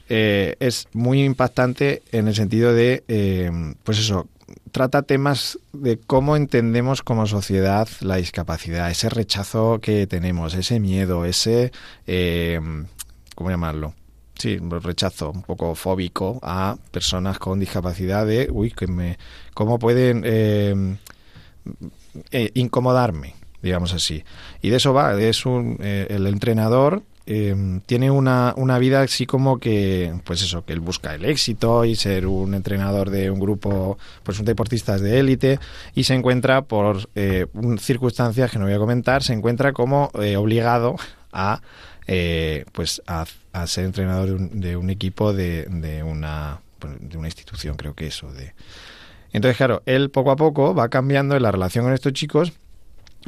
[0.10, 4.28] eh, es muy impactante en el sentido de, em, pues eso,
[4.72, 11.24] trata temas de cómo entendemos como sociedad la discapacidad, ese rechazo que tenemos, ese miedo,
[11.24, 11.72] ese,
[12.06, 12.88] em,
[13.36, 13.94] ¿cómo llamarlo?
[14.38, 19.18] sí, rechazo un poco fóbico a personas con discapacidad de, uy, que me,
[19.54, 20.98] cómo pueden eh,
[22.32, 24.24] eh, incomodarme, digamos así.
[24.62, 27.54] Y de eso va, es un, eh, el entrenador eh,
[27.86, 31.96] tiene una, una vida así como que, pues eso, que él busca el éxito y
[31.96, 35.60] ser un entrenador de un grupo, pues un deportistas de élite
[35.94, 40.10] y se encuentra por eh, un- circunstancias que no voy a comentar, se encuentra como
[40.22, 40.96] eh, obligado
[41.34, 41.62] a
[42.08, 46.96] eh, pues a, a ser entrenador de un, de un equipo de, de una bueno,
[47.02, 48.54] de una institución creo que eso de
[49.34, 52.54] entonces claro él poco a poco va cambiando en la relación con estos chicos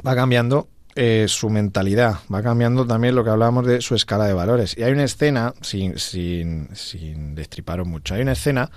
[0.05, 4.33] va cambiando eh, su mentalidad, va cambiando también lo que hablábamos de su escala de
[4.33, 4.75] valores.
[4.77, 8.69] Y hay una escena, sin, sin, sin destriparos mucho, hay una escena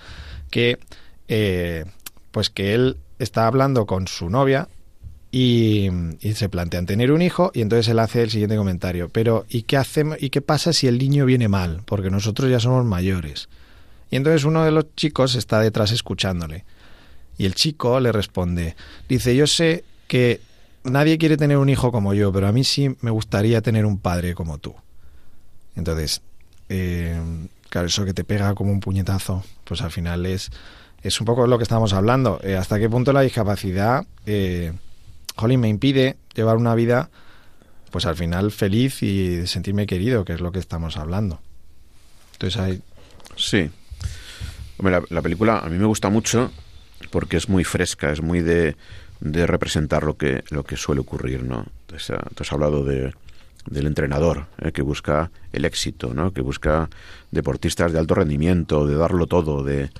[0.50, 0.78] que,
[1.28, 1.84] eh,
[2.30, 4.68] pues que él está hablando con su novia
[5.30, 5.88] y,
[6.20, 9.08] y se plantean tener un hijo y entonces él hace el siguiente comentario.
[9.08, 11.82] Pero ¿y qué hacemos y qué pasa si el niño viene mal?
[11.86, 13.48] Porque nosotros ya somos mayores.
[14.10, 16.66] Y entonces uno de los chicos está detrás escuchándole.
[17.42, 18.76] Y el chico le responde,
[19.08, 20.40] dice, yo sé que
[20.84, 23.98] nadie quiere tener un hijo como yo, pero a mí sí me gustaría tener un
[23.98, 24.76] padre como tú.
[25.74, 26.22] Entonces,
[26.68, 27.20] eh,
[27.68, 30.52] claro, eso que te pega como un puñetazo, pues al final es,
[31.02, 32.38] es un poco lo que estamos hablando.
[32.44, 34.72] Eh, hasta qué punto la discapacidad, eh,
[35.34, 37.10] jolín, me impide llevar una vida,
[37.90, 41.40] pues al final feliz y sentirme querido, que es lo que estamos hablando.
[42.34, 42.82] Entonces hay...
[43.36, 43.68] Sí.
[44.78, 46.52] Hombre, la, la película a mí me gusta mucho
[47.10, 48.76] porque es muy fresca, es muy de,
[49.20, 51.66] de representar lo que, lo que suele ocurrir, ¿no?
[51.82, 53.14] Entonces, ah, tú has hablado de,
[53.66, 56.32] del entrenador eh, que busca el éxito, ¿no?
[56.32, 56.90] Que busca
[57.30, 59.90] deportistas de alto rendimiento, de darlo todo, de,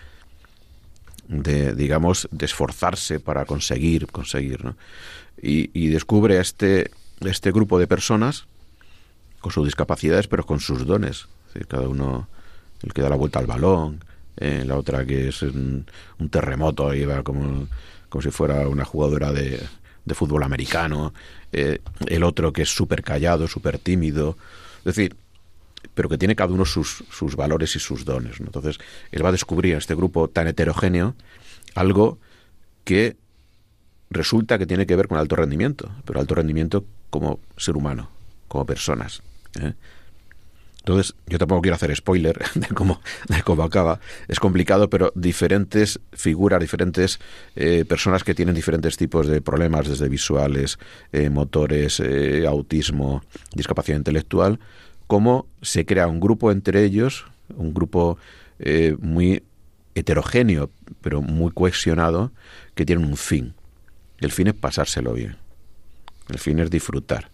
[1.29, 4.77] digamos, de esforzarse para conseguir, conseguir, ¿no?
[5.41, 6.91] Y, y descubre a este,
[7.21, 8.47] este grupo de personas
[9.41, 11.29] con sus discapacidades, pero con sus dones.
[11.69, 12.29] Cada uno,
[12.83, 14.05] el que da la vuelta al balón,
[14.37, 15.87] eh, la otra que es un,
[16.19, 17.69] un terremoto, ahí va como,
[18.09, 19.61] como si fuera una jugadora de,
[20.05, 21.13] de fútbol americano,
[21.53, 24.37] eh, el otro que es súper callado, súper tímido.
[24.79, 25.17] Es decir,
[25.95, 28.41] pero que tiene cada uno sus, sus valores y sus dones.
[28.41, 28.47] ¿no?
[28.47, 28.79] Entonces,
[29.11, 31.15] él va a descubrir en este grupo tan heterogéneo
[31.75, 32.19] algo
[32.85, 33.17] que
[34.11, 38.11] resulta que tiene que ver con alto rendimiento, pero alto rendimiento como ser humano,
[38.49, 39.23] como personas.
[39.61, 39.75] ¿eh?
[40.83, 44.01] Entonces, yo tampoco quiero hacer spoiler de cómo, de cómo acaba.
[44.27, 47.21] Es complicado, pero diferentes figuras, diferentes
[47.55, 50.81] eh, personas que tienen diferentes tipos de problemas, desde visuales,
[51.13, 53.23] eh, motores, eh, autismo,
[53.55, 54.59] discapacidad intelectual,
[55.07, 57.27] cómo se crea un grupo entre ellos,
[57.57, 58.19] un grupo
[59.01, 59.43] muy
[59.97, 60.71] heterogéneo,
[61.01, 62.31] pero muy cohesionado,
[62.77, 63.55] que tienen un fin.
[64.19, 65.37] El fin es pasárselo bien.
[66.29, 67.31] El fin es disfrutar.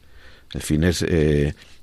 [0.55, 1.05] El fin es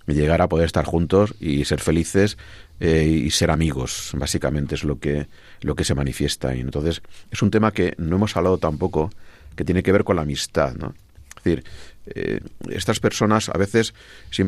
[0.08, 2.38] llegar a poder estar juntos y ser felices
[2.80, 4.12] eh, y ser amigos.
[4.14, 5.28] Básicamente es lo que,
[5.62, 6.60] lo que se manifiesta ahí.
[6.60, 7.02] Entonces,
[7.32, 9.10] es un tema que no hemos hablado tampoco,
[9.56, 10.94] que tiene que ver con la amistad, ¿no?
[11.38, 11.64] Es decir,
[12.08, 12.40] eh,
[12.70, 13.94] estas personas a veces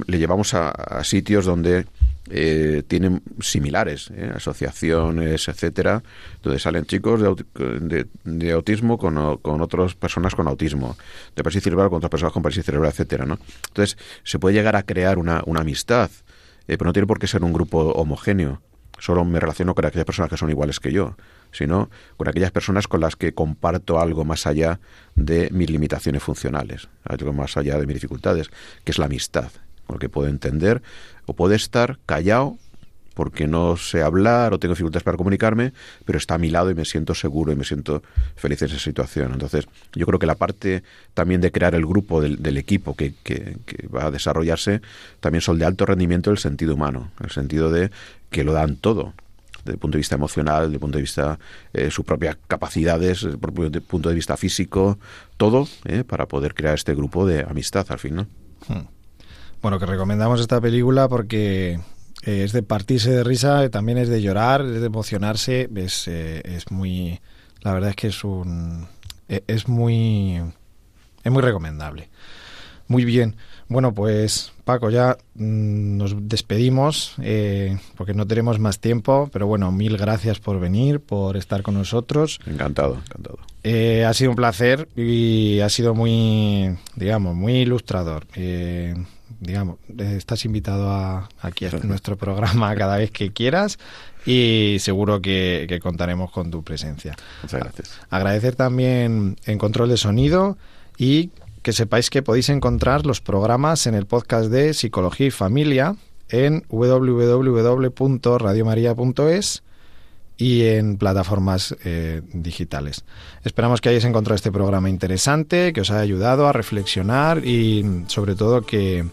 [0.07, 1.85] le llevamos a sitios donde
[2.29, 4.31] eh, tienen similares, ¿eh?
[4.35, 6.03] asociaciones, etcétera,
[6.43, 7.35] donde salen chicos de,
[7.79, 10.97] de- de autismo con, con otras personas con autismo,
[11.35, 13.39] de parálisis cerebral con otras personas con parálisis cerebral, etcétera, ¿no?
[13.67, 16.09] Entonces se puede llegar a crear una, una amistad,
[16.67, 18.61] eh, pero no tiene por qué ser un grupo homogéneo.
[18.99, 21.15] Solo me relaciono con aquellas personas que son iguales que yo,
[21.51, 24.79] sino con aquellas personas con las que comparto algo más allá
[25.15, 28.49] de mis limitaciones funcionales, algo más allá de mis dificultades,
[28.83, 29.51] que es la amistad,
[29.85, 30.81] con lo que puedo entender
[31.27, 32.57] o puedo estar callado
[33.17, 35.73] porque no sé hablar o tengo dificultades para comunicarme,
[36.05, 38.03] pero está a mi lado y me siento seguro y me siento
[38.35, 39.33] feliz en esa situación.
[39.33, 40.83] Entonces, yo creo que la parte
[41.15, 43.15] también de crear el grupo del, equipo que,
[43.93, 44.81] va a desarrollarse
[45.19, 47.89] también son de alto rendimiento en el sentido humano, el sentido de
[48.29, 49.15] que lo dan todo
[49.65, 51.39] desde el punto de vista emocional, desde punto de vista
[51.73, 54.99] eh, sus propias capacidades, desde el punto de vista físico,
[55.37, 58.27] todo eh, para poder crear este grupo de amistad al fin, ¿no?
[59.61, 61.79] Bueno, que recomendamos esta película porque
[62.23, 66.41] eh, es de partirse de risa, también es de llorar, es de emocionarse, es, eh,
[66.45, 67.19] es muy...
[67.61, 68.87] La verdad es que es un...
[69.29, 70.41] eh, Es muy...
[71.23, 72.09] Es muy recomendable.
[72.87, 73.35] Muy bien.
[73.67, 79.71] Bueno, pues Paco, ya mm, nos despedimos eh, porque no tenemos más tiempo, pero bueno,
[79.73, 82.39] mil gracias por venir, por estar con nosotros.
[82.45, 83.39] Encantado, encantado.
[83.63, 88.25] Eh, ha sido un placer y ha sido muy, digamos, muy ilustrador.
[88.35, 88.95] Eh,
[89.39, 93.77] digamos, estás invitado a, aquí a nuestro programa cada vez que quieras
[94.25, 97.15] y seguro que, que contaremos con tu presencia.
[97.43, 97.91] Muchas gracias.
[98.09, 100.57] Agradecer también en control de sonido
[100.97, 101.31] y
[101.61, 105.95] que sepáis que podéis encontrar los programas en el podcast de Psicología y Familia
[106.29, 109.63] en www.radiomaria.es
[110.37, 113.03] y en plataformas eh, digitales.
[113.43, 118.35] Esperamos que hayáis encontrado este programa interesante, que os haya ayudado a reflexionar y sobre
[118.35, 119.03] todo que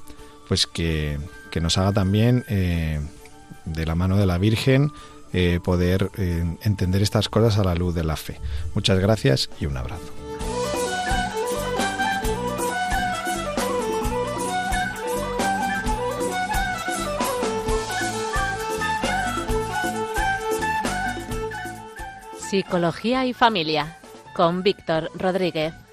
[0.49, 1.19] pues que,
[1.61, 3.01] nos haga también eh,
[3.65, 4.91] de la mano de la Virgen
[5.33, 6.11] eh, poder
[6.63, 8.41] entender estas cosas a la luz de la fe.
[8.75, 10.13] Muchas gracias y un abrazo.
[22.55, 23.99] Psicología y Familia
[24.33, 25.84] con Víctor Rodríguez.